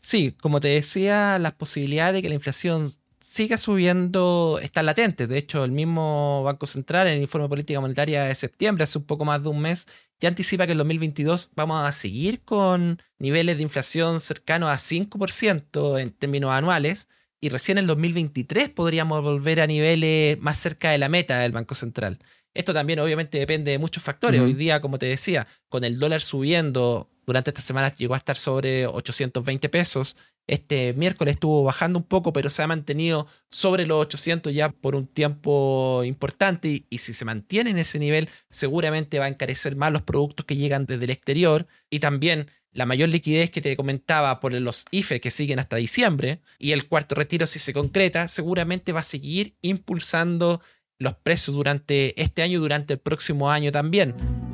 Sí, 0.00 0.30
como 0.30 0.60
te 0.60 0.68
decía, 0.68 1.40
las 1.40 1.54
posibilidades 1.54 2.14
de 2.14 2.22
que 2.22 2.28
la 2.28 2.36
inflación 2.36 2.88
siga 3.18 3.58
subiendo 3.58 4.60
están 4.62 4.86
latentes. 4.86 5.28
De 5.28 5.38
hecho, 5.38 5.64
el 5.64 5.72
mismo 5.72 6.44
Banco 6.44 6.66
Central 6.66 7.08
en 7.08 7.14
el 7.14 7.22
informe 7.22 7.46
de 7.46 7.48
política 7.48 7.80
monetaria 7.80 8.22
de 8.22 8.34
septiembre, 8.36 8.84
hace 8.84 8.98
un 8.98 9.06
poco 9.06 9.24
más 9.24 9.42
de 9.42 9.48
un 9.48 9.58
mes, 9.58 9.88
ya 10.20 10.28
anticipa 10.28 10.66
que 10.66 10.72
en 10.72 10.78
2022 10.78 11.50
vamos 11.54 11.86
a 11.86 11.92
seguir 11.92 12.42
con 12.42 13.02
niveles 13.18 13.56
de 13.56 13.62
inflación 13.62 14.20
cercanos 14.20 14.70
a 14.70 14.78
5% 14.78 16.00
en 16.00 16.10
términos 16.10 16.50
anuales 16.50 17.08
y 17.40 17.50
recién 17.50 17.78
en 17.78 17.86
2023 17.86 18.70
podríamos 18.70 19.22
volver 19.22 19.60
a 19.60 19.66
niveles 19.66 20.38
más 20.40 20.58
cerca 20.58 20.90
de 20.90 20.98
la 20.98 21.08
meta 21.08 21.38
del 21.38 21.52
Banco 21.52 21.74
Central. 21.74 22.18
Esto 22.54 22.72
también 22.72 22.98
obviamente 23.00 23.38
depende 23.38 23.70
de 23.70 23.78
muchos 23.78 24.02
factores. 24.02 24.40
Hoy 24.40 24.54
día, 24.54 24.80
como 24.80 24.98
te 24.98 25.04
decía, 25.04 25.46
con 25.68 25.84
el 25.84 25.98
dólar 25.98 26.22
subiendo, 26.22 27.10
durante 27.26 27.50
esta 27.50 27.60
semana 27.60 27.94
llegó 27.94 28.14
a 28.14 28.18
estar 28.18 28.38
sobre 28.38 28.86
820 28.86 29.68
pesos 29.68 30.16
este 30.46 30.92
miércoles 30.94 31.34
estuvo 31.34 31.64
bajando 31.64 31.98
un 31.98 32.04
poco, 32.04 32.32
pero 32.32 32.50
se 32.50 32.62
ha 32.62 32.66
mantenido 32.66 33.26
sobre 33.50 33.86
los 33.86 34.00
800 34.00 34.54
ya 34.54 34.70
por 34.70 34.94
un 34.94 35.06
tiempo 35.06 36.02
importante 36.04 36.84
y, 36.88 36.98
si 36.98 37.12
se 37.12 37.24
mantiene 37.24 37.70
en 37.70 37.78
ese 37.78 37.98
nivel, 37.98 38.28
seguramente 38.50 39.18
va 39.18 39.26
a 39.26 39.28
encarecer 39.28 39.76
más 39.76 39.92
los 39.92 40.02
productos 40.02 40.46
que 40.46 40.56
llegan 40.56 40.86
desde 40.86 41.04
el 41.04 41.10
exterior 41.10 41.66
y 41.90 41.98
también 41.98 42.50
la 42.72 42.86
mayor 42.86 43.08
liquidez 43.08 43.50
que 43.50 43.62
te 43.62 43.76
comentaba 43.76 44.38
por 44.38 44.52
los 44.52 44.84
IFE 44.90 45.20
que 45.20 45.30
siguen 45.30 45.58
hasta 45.58 45.76
diciembre 45.76 46.40
y 46.58 46.72
el 46.72 46.88
cuarto 46.88 47.14
retiro 47.14 47.46
si 47.46 47.58
se 47.58 47.72
concreta, 47.72 48.28
seguramente 48.28 48.92
va 48.92 49.00
a 49.00 49.04
seguir 49.04 49.56
impulsando 49.62 50.60
los 50.98 51.14
precios 51.14 51.56
durante 51.56 52.20
este 52.20 52.42
año 52.42 52.58
y 52.58 52.60
durante 52.60 52.94
el 52.94 53.00
próximo 53.00 53.50
año 53.50 53.72
también 53.72 54.45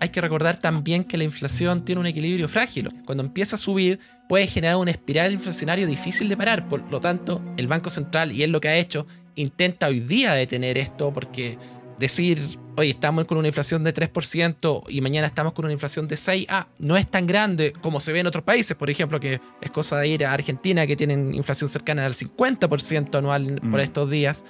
hay 0.00 0.08
que 0.08 0.20
recordar 0.20 0.58
también 0.58 1.04
que 1.04 1.18
la 1.18 1.24
inflación 1.24 1.84
tiene 1.84 2.00
un 2.00 2.06
equilibrio 2.06 2.48
frágil. 2.48 2.90
Cuando 3.04 3.22
empieza 3.22 3.56
a 3.56 3.58
subir, 3.58 4.00
puede 4.28 4.46
generar 4.46 4.76
una 4.76 4.90
espiral 4.90 5.32
inflacionaria 5.32 5.86
difícil 5.86 6.28
de 6.28 6.36
parar. 6.36 6.68
Por 6.68 6.90
lo 6.90 7.00
tanto, 7.00 7.42
el 7.56 7.68
Banco 7.68 7.90
Central, 7.90 8.32
y 8.32 8.42
es 8.42 8.48
lo 8.48 8.60
que 8.60 8.68
ha 8.68 8.76
hecho, 8.76 9.06
intenta 9.36 9.88
hoy 9.88 10.00
día 10.00 10.32
detener 10.32 10.78
esto 10.78 11.12
porque 11.12 11.58
decir, 11.98 12.40
oye, 12.76 12.90
estamos 12.90 13.26
con 13.26 13.38
una 13.38 13.48
inflación 13.48 13.84
de 13.84 13.94
3% 13.94 14.84
y 14.88 15.00
mañana 15.02 15.26
estamos 15.26 15.52
con 15.52 15.66
una 15.66 15.72
inflación 15.72 16.08
de 16.08 16.16
6%, 16.16 16.46
ah, 16.48 16.66
no 16.78 16.96
es 16.96 17.06
tan 17.06 17.26
grande 17.26 17.74
como 17.82 18.00
se 18.00 18.12
ve 18.12 18.20
en 18.20 18.26
otros 18.26 18.42
países, 18.42 18.76
por 18.76 18.88
ejemplo, 18.88 19.20
que 19.20 19.40
es 19.60 19.70
cosa 19.70 19.98
de 19.98 20.08
ir 20.08 20.24
a 20.24 20.32
Argentina 20.32 20.86
que 20.86 20.96
tienen 20.96 21.34
inflación 21.34 21.68
cercana 21.68 22.06
al 22.06 22.14
50% 22.14 23.18
anual 23.18 23.56
por 23.60 23.80
mm. 23.80 23.80
estos 23.80 24.10
días. 24.10 24.44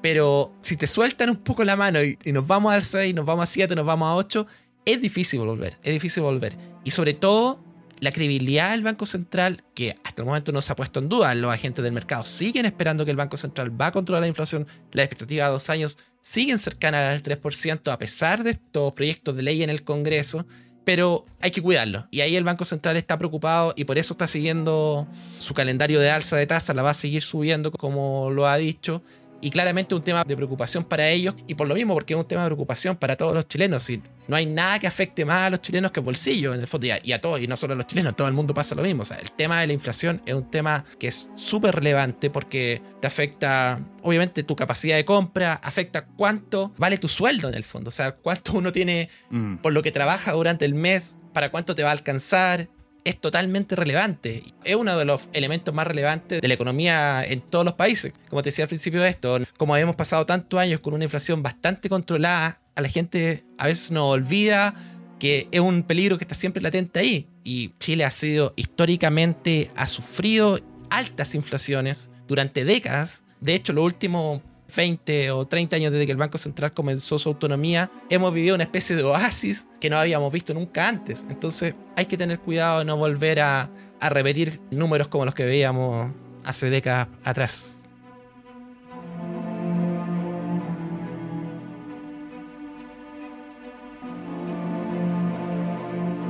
Pero 0.00 0.52
si 0.60 0.76
te 0.76 0.88
sueltan 0.88 1.30
un 1.30 1.36
poco 1.36 1.64
la 1.64 1.76
mano 1.76 2.02
y, 2.02 2.18
y, 2.24 2.32
nos 2.32 2.46
vamos 2.46 2.72
al 2.72 2.84
6, 2.84 3.14
nos 3.14 3.24
vamos 3.24 3.44
a 3.44 3.46
7, 3.46 3.74
nos 3.76 3.86
vamos 3.86 4.08
a 4.08 4.16
8, 4.16 4.46
es 4.84 5.00
difícil 5.00 5.40
volver, 5.40 5.78
es 5.82 5.92
difícil 5.92 6.22
volver. 6.22 6.56
Y 6.84 6.90
sobre 6.90 7.14
todo, 7.14 7.62
la 8.00 8.12
credibilidad 8.12 8.72
del 8.72 8.82
Banco 8.82 9.06
Central, 9.06 9.62
que 9.74 9.94
hasta 10.02 10.22
el 10.22 10.26
momento 10.26 10.50
no 10.50 10.60
se 10.60 10.72
ha 10.72 10.76
puesto 10.76 10.98
en 10.98 11.08
duda, 11.08 11.34
los 11.34 11.52
agentes 11.52 11.84
del 11.84 11.92
mercado 11.92 12.24
siguen 12.24 12.66
esperando 12.66 13.04
que 13.04 13.12
el 13.12 13.16
Banco 13.16 13.36
Central 13.36 13.80
va 13.80 13.86
a 13.86 13.92
controlar 13.92 14.22
la 14.22 14.28
inflación, 14.28 14.66
la 14.90 15.02
expectativa 15.02 15.46
de 15.46 15.52
dos 15.52 15.70
años 15.70 15.98
siguen 16.20 16.58
cercanas 16.58 17.12
al 17.12 17.22
3% 17.22 17.92
a 17.92 17.98
pesar 17.98 18.42
de 18.42 18.50
estos 18.50 18.92
proyectos 18.94 19.36
de 19.36 19.42
ley 19.42 19.62
en 19.62 19.70
el 19.70 19.84
Congreso, 19.84 20.46
pero 20.84 21.26
hay 21.40 21.52
que 21.52 21.62
cuidarlo. 21.62 22.08
Y 22.10 22.22
ahí 22.22 22.34
el 22.34 22.42
Banco 22.42 22.64
Central 22.64 22.96
está 22.96 23.18
preocupado 23.18 23.72
y 23.76 23.84
por 23.84 23.98
eso 23.98 24.14
está 24.14 24.26
siguiendo 24.26 25.06
su 25.38 25.54
calendario 25.54 26.00
de 26.00 26.10
alza 26.10 26.36
de 26.36 26.46
tasa, 26.46 26.74
la 26.74 26.82
va 26.82 26.90
a 26.90 26.94
seguir 26.94 27.22
subiendo 27.22 27.70
como 27.70 28.30
lo 28.30 28.48
ha 28.48 28.56
dicho 28.56 29.02
y 29.42 29.50
claramente 29.50 29.94
un 29.94 30.02
tema 30.02 30.24
de 30.24 30.36
preocupación 30.36 30.84
para 30.84 31.10
ellos 31.10 31.34
y 31.46 31.54
por 31.54 31.68
lo 31.68 31.74
mismo 31.74 31.92
porque 31.92 32.14
es 32.14 32.18
un 32.18 32.26
tema 32.26 32.42
de 32.42 32.48
preocupación 32.48 32.96
para 32.96 33.16
todos 33.16 33.34
los 33.34 33.46
chilenos. 33.48 33.90
Y 33.90 34.00
no 34.28 34.36
hay 34.36 34.46
nada 34.46 34.78
que 34.78 34.86
afecte 34.86 35.24
más 35.24 35.48
a 35.48 35.50
los 35.50 35.60
chilenos 35.60 35.90
que 35.90 36.00
el 36.00 36.06
bolsillo 36.06 36.54
en 36.54 36.60
el 36.60 36.68
fondo 36.68 36.86
y 36.86 37.12
a, 37.12 37.20
todos, 37.20 37.40
y 37.40 37.48
no 37.48 37.56
solo 37.56 37.74
a 37.74 37.76
los 37.76 37.86
chilenos, 37.86 38.14
todo 38.16 38.28
el 38.28 38.34
mundo 38.34 38.54
pasa 38.54 38.74
lo 38.74 38.82
mismo. 38.82 39.02
O 39.02 39.04
sea, 39.04 39.18
el 39.18 39.32
tema 39.32 39.60
de 39.60 39.66
la 39.66 39.72
inflación 39.72 40.22
es 40.24 40.34
un 40.34 40.48
tema 40.48 40.84
que 40.98 41.08
es 41.08 41.28
súper 41.34 41.74
relevante 41.74 42.30
porque 42.30 42.80
te 43.00 43.06
afecta 43.08 43.80
obviamente 44.02 44.44
tu 44.44 44.54
capacidad 44.54 44.96
de 44.96 45.04
compra, 45.04 45.54
afecta 45.54 46.06
cuánto 46.06 46.72
vale 46.78 46.98
tu 46.98 47.08
sueldo 47.08 47.48
en 47.48 47.54
el 47.54 47.64
fondo, 47.64 47.88
o 47.88 47.92
sea, 47.92 48.12
cuánto 48.12 48.52
uno 48.52 48.70
tiene 48.70 49.08
mm. 49.30 49.56
por 49.56 49.72
lo 49.72 49.82
que 49.82 49.90
trabaja 49.90 50.32
durante 50.32 50.64
el 50.64 50.74
mes, 50.74 51.16
para 51.32 51.50
cuánto 51.50 51.74
te 51.74 51.82
va 51.82 51.88
a 51.88 51.92
alcanzar, 51.92 52.68
es 53.04 53.20
totalmente 53.20 53.76
relevante. 53.76 54.44
Es 54.64 54.76
uno 54.76 54.96
de 54.96 55.04
los 55.04 55.22
elementos 55.32 55.74
más 55.74 55.86
relevantes 55.86 56.40
de 56.40 56.48
la 56.48 56.54
economía 56.54 57.24
en 57.24 57.40
todos 57.40 57.64
los 57.64 57.74
países. 57.74 58.12
Como 58.28 58.42
te 58.42 58.48
decía 58.48 58.64
al 58.64 58.68
principio 58.68 59.02
de 59.02 59.08
esto, 59.08 59.38
como 59.56 59.76
hemos 59.76 59.96
pasado 59.96 60.26
tantos 60.26 60.58
años 60.58 60.80
con 60.80 60.94
una 60.94 61.04
inflación 61.04 61.42
bastante 61.42 61.88
controlada, 61.88 62.60
a 62.74 62.80
la 62.80 62.88
gente 62.88 63.44
a 63.58 63.66
veces 63.66 63.90
nos 63.90 64.04
olvida 64.04 64.74
que 65.18 65.46
es 65.52 65.60
un 65.60 65.82
peligro 65.84 66.18
que 66.18 66.24
está 66.24 66.34
siempre 66.34 66.62
latente 66.62 67.00
ahí. 67.00 67.28
Y 67.44 67.72
Chile 67.78 68.04
ha 68.04 68.10
sido 68.10 68.54
históricamente, 68.56 69.70
ha 69.76 69.86
sufrido 69.86 70.60
altas 70.90 71.34
inflaciones 71.34 72.10
durante 72.26 72.64
décadas. 72.64 73.22
De 73.40 73.54
hecho, 73.54 73.72
lo 73.72 73.84
último 73.84 74.42
20 74.74 75.30
o 75.32 75.46
30 75.46 75.76
años 75.76 75.92
desde 75.92 76.06
que 76.06 76.12
el 76.12 76.18
Banco 76.18 76.38
Central 76.38 76.72
comenzó 76.72 77.18
su 77.18 77.28
autonomía, 77.28 77.90
hemos 78.10 78.32
vivido 78.32 78.54
una 78.54 78.64
especie 78.64 78.96
de 78.96 79.02
oasis 79.02 79.66
que 79.80 79.90
no 79.90 79.98
habíamos 79.98 80.32
visto 80.32 80.54
nunca 80.54 80.88
antes. 80.88 81.24
Entonces 81.28 81.74
hay 81.96 82.06
que 82.06 82.16
tener 82.16 82.38
cuidado 82.38 82.80
de 82.80 82.84
no 82.84 82.96
volver 82.96 83.40
a, 83.40 83.70
a 84.00 84.08
repetir 84.08 84.60
números 84.70 85.08
como 85.08 85.24
los 85.24 85.34
que 85.34 85.44
veíamos 85.44 86.12
hace 86.44 86.70
décadas 86.70 87.08
atrás. 87.24 87.82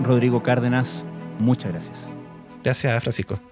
Rodrigo 0.03 0.43
Cárdenas, 0.43 1.07
muchas 1.39 1.73
gracias. 1.73 2.09
Gracias, 2.63 3.03
Francisco. 3.03 3.52